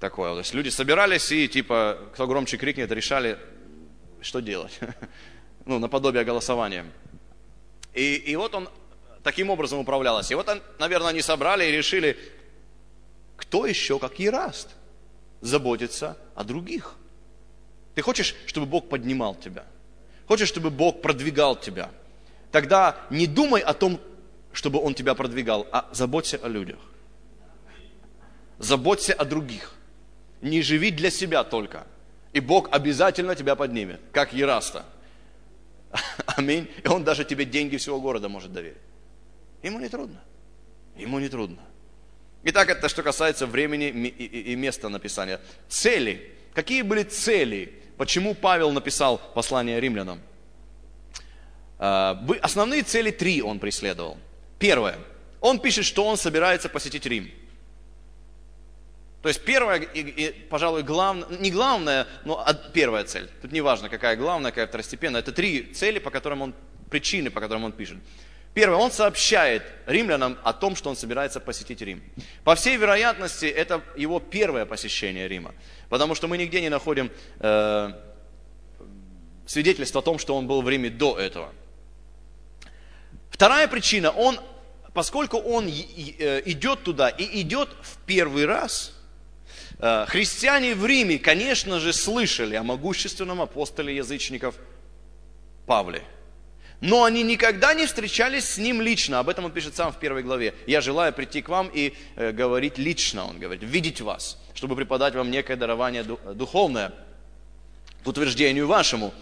такое. 0.00 0.32
То 0.32 0.38
есть 0.38 0.52
люди 0.52 0.68
собирались 0.68 1.30
и 1.30 1.46
типа, 1.46 1.98
кто 2.12 2.26
громче 2.26 2.56
крикнет, 2.56 2.90
решали, 2.90 3.38
что 4.20 4.40
делать. 4.40 4.78
Ну, 5.66 5.78
наподобие 5.78 6.24
голосования. 6.24 6.86
И, 7.94 8.14
и 8.14 8.34
вот 8.34 8.54
он 8.54 8.68
таким 9.22 9.50
образом 9.50 9.78
управлялось. 9.78 10.30
И 10.30 10.34
вот, 10.34 10.48
наверное, 10.78 11.10
они 11.10 11.22
собрали 11.22 11.64
и 11.64 11.72
решили, 11.72 12.16
кто 13.36 13.66
еще, 13.66 13.98
как 13.98 14.18
Ераст, 14.18 14.68
заботится 15.40 16.16
о 16.34 16.44
других. 16.44 16.94
Ты 17.94 18.02
хочешь, 18.02 18.34
чтобы 18.46 18.66
Бог 18.66 18.88
поднимал 18.88 19.34
тебя? 19.34 19.64
Хочешь, 20.26 20.48
чтобы 20.48 20.70
Бог 20.70 21.02
продвигал 21.02 21.56
тебя? 21.56 21.90
Тогда 22.52 22.96
не 23.10 23.26
думай 23.26 23.60
о 23.60 23.74
том, 23.74 24.00
чтобы 24.52 24.80
Он 24.80 24.94
тебя 24.94 25.14
продвигал, 25.14 25.66
а 25.72 25.88
заботься 25.92 26.38
о 26.42 26.48
людях. 26.48 26.78
Заботься 28.58 29.14
о 29.14 29.24
других. 29.24 29.74
Не 30.40 30.62
живи 30.62 30.90
для 30.90 31.10
себя 31.10 31.44
только. 31.44 31.86
И 32.32 32.40
Бог 32.40 32.68
обязательно 32.70 33.34
тебя 33.34 33.56
поднимет, 33.56 34.00
как 34.12 34.32
Ераста. 34.32 34.84
Аминь. 36.26 36.68
И 36.84 36.88
он 36.88 37.04
даже 37.04 37.24
тебе 37.24 37.44
деньги 37.44 37.76
всего 37.76 38.00
города 38.00 38.28
может 38.28 38.52
доверить. 38.52 38.78
Ему 39.62 39.80
не 39.80 39.88
трудно. 39.88 40.20
Ему 40.96 41.18
не 41.18 41.28
трудно. 41.28 41.58
Итак, 42.44 42.70
это 42.70 42.88
что 42.88 43.02
касается 43.02 43.46
времени 43.46 43.88
и 43.88 44.56
места 44.56 44.88
написания. 44.88 45.40
Цели. 45.68 46.34
Какие 46.54 46.82
были 46.82 47.02
цели? 47.02 47.82
Почему 47.96 48.34
Павел 48.34 48.72
написал 48.72 49.18
послание 49.34 49.78
римлянам? 49.78 50.20
А, 51.78 52.22
основные 52.42 52.82
цели 52.82 53.10
три 53.10 53.42
он 53.42 53.58
преследовал. 53.58 54.18
Первое. 54.58 54.98
Он 55.40 55.58
пишет, 55.58 55.84
что 55.84 56.04
он 56.04 56.16
собирается 56.16 56.68
посетить 56.68 57.06
Рим. 57.06 57.30
То 59.22 59.28
есть 59.28 59.44
первая, 59.44 59.80
и, 59.80 60.00
и, 60.00 60.30
пожалуй, 60.30 60.82
главная, 60.82 61.28
не 61.38 61.50
главная, 61.50 62.06
но 62.24 62.46
первая 62.72 63.04
цель. 63.04 63.28
Тут 63.42 63.52
не 63.52 63.60
важно, 63.60 63.90
какая 63.90 64.16
главная, 64.16 64.50
какая 64.50 64.66
второстепенная. 64.66 65.20
Это 65.20 65.32
три 65.32 65.74
цели, 65.74 65.98
по 65.98 66.10
которым 66.10 66.40
он, 66.40 66.54
причины, 66.90 67.30
по 67.30 67.40
которым 67.40 67.64
он 67.64 67.72
пишет. 67.72 67.98
Первое, 68.52 68.78
он 68.78 68.90
сообщает 68.90 69.62
римлянам 69.86 70.36
о 70.42 70.52
том, 70.52 70.74
что 70.74 70.90
он 70.90 70.96
собирается 70.96 71.38
посетить 71.38 71.80
Рим. 71.82 72.02
По 72.42 72.56
всей 72.56 72.76
вероятности, 72.76 73.46
это 73.46 73.80
его 73.96 74.18
первое 74.18 74.66
посещение 74.66 75.28
Рима. 75.28 75.54
Потому 75.88 76.16
что 76.16 76.26
мы 76.26 76.36
нигде 76.36 76.60
не 76.60 76.68
находим 76.68 77.12
э, 77.38 77.92
свидетельства 79.46 80.00
о 80.00 80.02
том, 80.02 80.18
что 80.18 80.36
он 80.36 80.48
был 80.48 80.62
в 80.62 80.68
Риме 80.68 80.90
до 80.90 81.16
этого. 81.16 81.52
Вторая 83.30 83.68
причина, 83.68 84.10
он, 84.10 84.40
поскольку 84.94 85.38
он 85.38 85.68
э, 85.68 86.42
идет 86.46 86.82
туда 86.82 87.08
и 87.08 87.42
идет 87.42 87.68
в 87.82 87.98
первый 88.04 88.46
раз, 88.46 88.98
э, 89.78 90.06
христиане 90.08 90.74
в 90.74 90.84
Риме, 90.84 91.20
конечно 91.20 91.78
же, 91.78 91.92
слышали 91.92 92.56
о 92.56 92.64
могущественном 92.64 93.40
апостоле 93.40 93.94
язычников 93.94 94.56
Павле– 95.66 96.02
но 96.80 97.04
они 97.04 97.22
никогда 97.22 97.74
не 97.74 97.86
встречались 97.86 98.44
с 98.48 98.58
ним 98.58 98.80
лично. 98.80 99.18
Об 99.18 99.28
этом 99.28 99.44
он 99.44 99.52
пишет 99.52 99.76
сам 99.76 99.92
в 99.92 99.98
первой 99.98 100.22
главе. 100.22 100.54
Я 100.66 100.80
желаю 100.80 101.12
прийти 101.12 101.42
к 101.42 101.48
вам 101.48 101.70
и 101.72 101.94
э, 102.16 102.32
говорить 102.32 102.78
лично, 102.78 103.26
он 103.26 103.38
говорит, 103.38 103.62
видеть 103.62 104.00
вас, 104.00 104.38
чтобы 104.54 104.76
преподать 104.76 105.14
вам 105.14 105.30
некое 105.30 105.56
дарование 105.56 106.02
духовное 106.02 106.92
к 108.02 108.06
утверждению 108.08 108.66
вашему. 108.66 109.12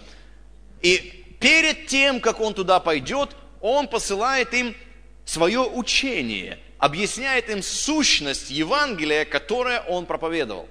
И 0.83 1.25
перед 1.41 1.89
тем, 1.89 2.21
как 2.21 2.41
он 2.41 2.55
туда 2.55 2.79
пойдет, 2.79 3.31
он 3.61 3.89
посылает 3.89 4.55
им 4.55 4.77
свое 5.25 5.61
учение, 5.61 6.61
объясняет 6.79 7.51
им 7.51 7.63
сущность 7.63 8.51
Евангелия, 8.51 9.25
которое 9.25 9.81
он 9.81 10.07
проповедовал. 10.07 10.69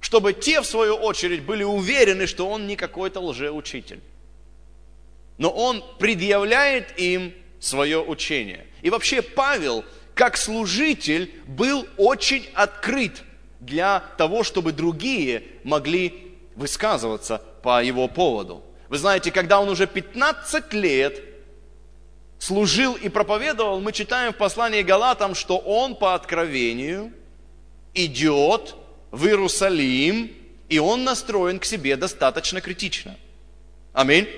Чтобы 0.00 0.34
те, 0.34 0.60
в 0.60 0.66
свою 0.66 0.94
очередь, 0.94 1.42
были 1.42 1.64
уверены, 1.64 2.26
что 2.26 2.48
он 2.48 2.66
не 2.66 2.76
какой-то 2.76 3.20
лжеучитель 3.20 4.00
но 5.38 5.50
он 5.50 5.84
предъявляет 5.98 6.98
им 6.98 7.32
свое 7.60 8.02
учение. 8.02 8.66
И 8.82 8.90
вообще 8.90 9.22
Павел, 9.22 9.84
как 10.14 10.36
служитель, 10.36 11.32
был 11.46 11.86
очень 11.96 12.46
открыт 12.54 13.22
для 13.60 14.00
того, 14.18 14.42
чтобы 14.42 14.72
другие 14.72 15.44
могли 15.64 16.36
высказываться 16.54 17.42
по 17.62 17.82
его 17.82 18.08
поводу. 18.08 18.62
Вы 18.88 18.98
знаете, 18.98 19.30
когда 19.30 19.60
он 19.60 19.68
уже 19.68 19.86
15 19.86 20.72
лет 20.74 21.22
служил 22.38 22.94
и 22.94 23.08
проповедовал, 23.08 23.80
мы 23.80 23.92
читаем 23.92 24.32
в 24.32 24.36
послании 24.36 24.82
Галатам, 24.82 25.34
что 25.34 25.58
он 25.58 25.94
по 25.94 26.14
откровению 26.14 27.12
идет 27.94 28.76
в 29.10 29.26
Иерусалим, 29.26 30.32
и 30.68 30.78
он 30.78 31.04
настроен 31.04 31.58
к 31.58 31.64
себе 31.64 31.96
достаточно 31.96 32.60
критично. 32.60 33.16
Аминь. 33.92 34.28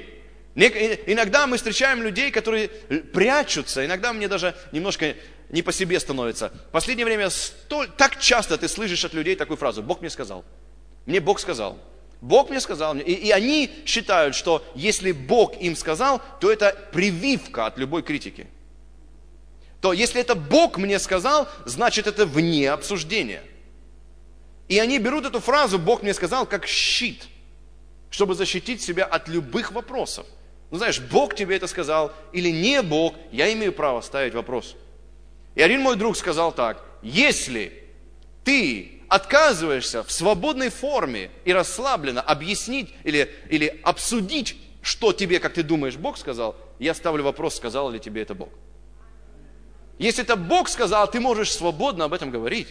Иногда 0.54 1.46
мы 1.46 1.56
встречаем 1.56 2.02
людей, 2.02 2.30
которые 2.30 2.68
прячутся, 2.68 3.84
иногда 3.84 4.12
мне 4.12 4.28
даже 4.28 4.54
немножко 4.72 5.14
не 5.48 5.62
по 5.62 5.72
себе 5.72 5.98
становится. 6.00 6.52
В 6.68 6.72
последнее 6.72 7.04
время 7.04 7.30
столь, 7.30 7.88
так 7.96 8.18
часто 8.18 8.56
ты 8.56 8.68
слышишь 8.68 9.04
от 9.04 9.14
людей 9.14 9.36
такую 9.36 9.56
фразу, 9.56 9.82
Бог 9.82 10.00
мне 10.00 10.10
сказал, 10.10 10.44
мне 11.06 11.20
Бог 11.20 11.38
сказал, 11.40 11.78
Бог 12.20 12.50
мне 12.50 12.60
сказал, 12.60 12.96
и, 12.96 13.12
и 13.12 13.30
они 13.30 13.70
считают, 13.86 14.34
что 14.34 14.64
если 14.74 15.12
Бог 15.12 15.56
им 15.60 15.76
сказал, 15.76 16.20
то 16.40 16.50
это 16.50 16.76
прививка 16.92 17.66
от 17.66 17.78
любой 17.78 18.02
критики. 18.02 18.46
То 19.80 19.92
если 19.92 20.20
это 20.20 20.34
Бог 20.34 20.76
мне 20.76 20.98
сказал, 20.98 21.48
значит 21.64 22.06
это 22.06 22.26
вне 22.26 22.70
обсуждения. 22.70 23.42
И 24.68 24.78
они 24.78 24.98
берут 24.98 25.26
эту 25.26 25.40
фразу 25.40 25.78
«Бог 25.78 26.02
мне 26.02 26.14
сказал» 26.14 26.46
как 26.46 26.66
щит, 26.66 27.26
чтобы 28.10 28.34
защитить 28.34 28.82
себя 28.82 29.04
от 29.04 29.26
любых 29.26 29.72
вопросов. 29.72 30.26
Ну, 30.70 30.78
знаешь, 30.78 31.00
Бог 31.00 31.34
тебе 31.34 31.56
это 31.56 31.66
сказал 31.66 32.12
или 32.32 32.50
не 32.50 32.82
Бог, 32.82 33.14
я 33.32 33.52
имею 33.52 33.72
право 33.72 34.00
ставить 34.00 34.34
вопрос. 34.34 34.76
И 35.54 35.62
один 35.62 35.80
мой 35.80 35.96
друг 35.96 36.16
сказал 36.16 36.52
так, 36.52 36.82
если 37.02 37.72
ты 38.44 39.02
отказываешься 39.08 40.04
в 40.04 40.12
свободной 40.12 40.70
форме 40.70 41.30
и 41.44 41.52
расслабленно 41.52 42.20
объяснить 42.20 42.94
или, 43.02 43.28
или 43.48 43.80
обсудить, 43.82 44.56
что 44.82 45.12
тебе, 45.12 45.40
как 45.40 45.54
ты 45.54 45.64
думаешь, 45.64 45.96
Бог 45.96 46.16
сказал, 46.16 46.56
я 46.78 46.94
ставлю 46.94 47.24
вопрос, 47.24 47.56
сказал 47.56 47.90
ли 47.90 47.98
тебе 47.98 48.22
это 48.22 48.34
Бог. 48.34 48.50
Если 49.98 50.22
это 50.22 50.36
Бог 50.36 50.68
сказал, 50.68 51.10
ты 51.10 51.20
можешь 51.20 51.52
свободно 51.52 52.04
об 52.04 52.14
этом 52.14 52.30
говорить. 52.30 52.68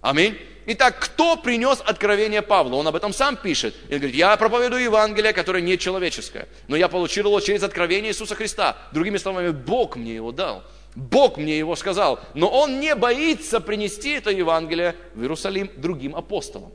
Аминь. 0.00 0.38
Итак, 0.66 0.98
кто 1.00 1.36
принес 1.36 1.82
откровение 1.84 2.42
Павлу? 2.42 2.76
Он 2.76 2.86
об 2.86 2.96
этом 2.96 3.12
сам 3.12 3.36
пишет. 3.36 3.74
Он 3.90 3.96
говорит, 3.96 4.14
я 4.14 4.36
проповедую 4.36 4.82
Евангелие, 4.82 5.32
которое 5.32 5.62
не 5.62 5.76
человеческое, 5.78 6.48
но 6.68 6.76
я 6.76 6.88
получил 6.88 7.26
его 7.26 7.40
через 7.40 7.62
откровение 7.62 8.12
Иисуса 8.12 8.34
Христа. 8.34 8.76
Другими 8.92 9.16
словами, 9.16 9.50
Бог 9.50 9.96
мне 9.96 10.14
его 10.14 10.32
дал. 10.32 10.62
Бог 10.94 11.38
мне 11.38 11.58
его 11.58 11.76
сказал. 11.76 12.20
Но 12.34 12.48
он 12.48 12.80
не 12.80 12.94
боится 12.94 13.60
принести 13.60 14.10
это 14.10 14.30
Евангелие 14.30 14.96
в 15.14 15.22
Иерусалим 15.22 15.70
другим 15.76 16.14
апостолам. 16.14 16.72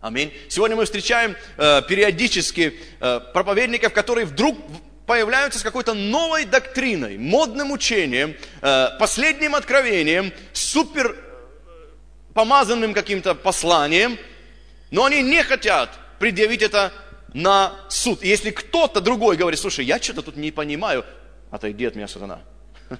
Аминь. 0.00 0.32
Сегодня 0.48 0.76
мы 0.76 0.84
встречаем 0.84 1.36
э, 1.56 1.82
периодически 1.82 2.74
э, 3.00 3.20
проповедников, 3.32 3.92
которые 3.92 4.26
вдруг 4.26 4.56
появляются 5.06 5.58
с 5.58 5.62
какой-то 5.62 5.94
новой 5.94 6.44
доктриной, 6.44 7.18
модным 7.18 7.72
учением, 7.72 8.36
э, 8.62 8.88
последним 8.98 9.56
откровением, 9.56 10.32
супер 10.52 11.16
помазанным 12.34 12.94
каким-то 12.94 13.34
посланием, 13.34 14.18
но 14.90 15.04
они 15.04 15.22
не 15.22 15.42
хотят 15.42 15.90
предъявить 16.18 16.62
это 16.62 16.92
на 17.34 17.72
суд. 17.88 18.22
И 18.22 18.28
если 18.28 18.50
кто-то 18.50 19.00
другой 19.00 19.36
говорит, 19.36 19.60
слушай, 19.60 19.84
я 19.84 20.00
что-то 20.00 20.22
тут 20.22 20.36
не 20.36 20.50
понимаю, 20.50 21.04
отойди 21.50 21.84
от 21.84 21.94
меня, 21.94 22.08
сатана. 22.08 22.40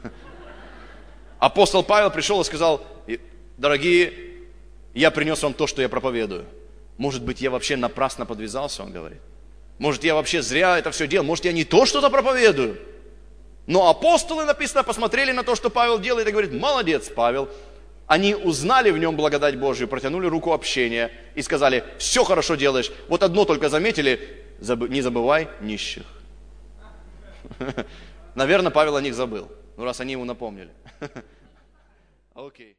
Апостол 1.38 1.82
Павел 1.82 2.10
пришел 2.10 2.40
и 2.40 2.44
сказал, 2.44 2.84
дорогие, 3.56 4.12
я 4.94 5.10
принес 5.10 5.42
вам 5.42 5.54
то, 5.54 5.66
что 5.66 5.82
я 5.82 5.88
проповедую. 5.88 6.46
Может 6.96 7.22
быть, 7.22 7.40
я 7.40 7.50
вообще 7.50 7.76
напрасно 7.76 8.26
подвязался, 8.26 8.82
он 8.82 8.92
говорит. 8.92 9.20
Может, 9.78 10.02
я 10.02 10.14
вообще 10.14 10.42
зря 10.42 10.78
это 10.78 10.90
все 10.90 11.06
делал. 11.06 11.24
Может, 11.24 11.44
я 11.44 11.52
не 11.52 11.64
то 11.64 11.86
что-то 11.86 12.10
проповедую. 12.10 12.76
Но 13.66 13.88
апостолы, 13.88 14.44
написано, 14.44 14.82
посмотрели 14.82 15.30
на 15.30 15.44
то, 15.44 15.54
что 15.54 15.70
Павел 15.70 15.98
делает, 15.98 16.26
и 16.26 16.32
говорит, 16.32 16.52
молодец, 16.52 17.10
Павел, 17.14 17.48
они 18.08 18.34
узнали 18.34 18.90
в 18.90 18.98
нем 18.98 19.16
благодать 19.16 19.58
Божию, 19.58 19.86
протянули 19.86 20.26
руку 20.26 20.52
общения 20.52 21.12
и 21.34 21.42
сказали, 21.42 21.84
все 21.98 22.24
хорошо 22.24 22.56
делаешь, 22.56 22.90
вот 23.08 23.22
одно 23.22 23.44
только 23.44 23.68
заметили, 23.68 24.44
не 24.88 25.02
забывай 25.02 25.48
нищих. 25.60 26.04
Наверное, 28.34 28.70
Павел 28.70 28.96
о 28.96 29.02
них 29.02 29.14
забыл, 29.14 29.52
ну 29.76 29.84
раз 29.84 30.00
они 30.00 30.12
ему 30.12 30.24
напомнили. 30.24 30.70
Окей. 32.34 32.77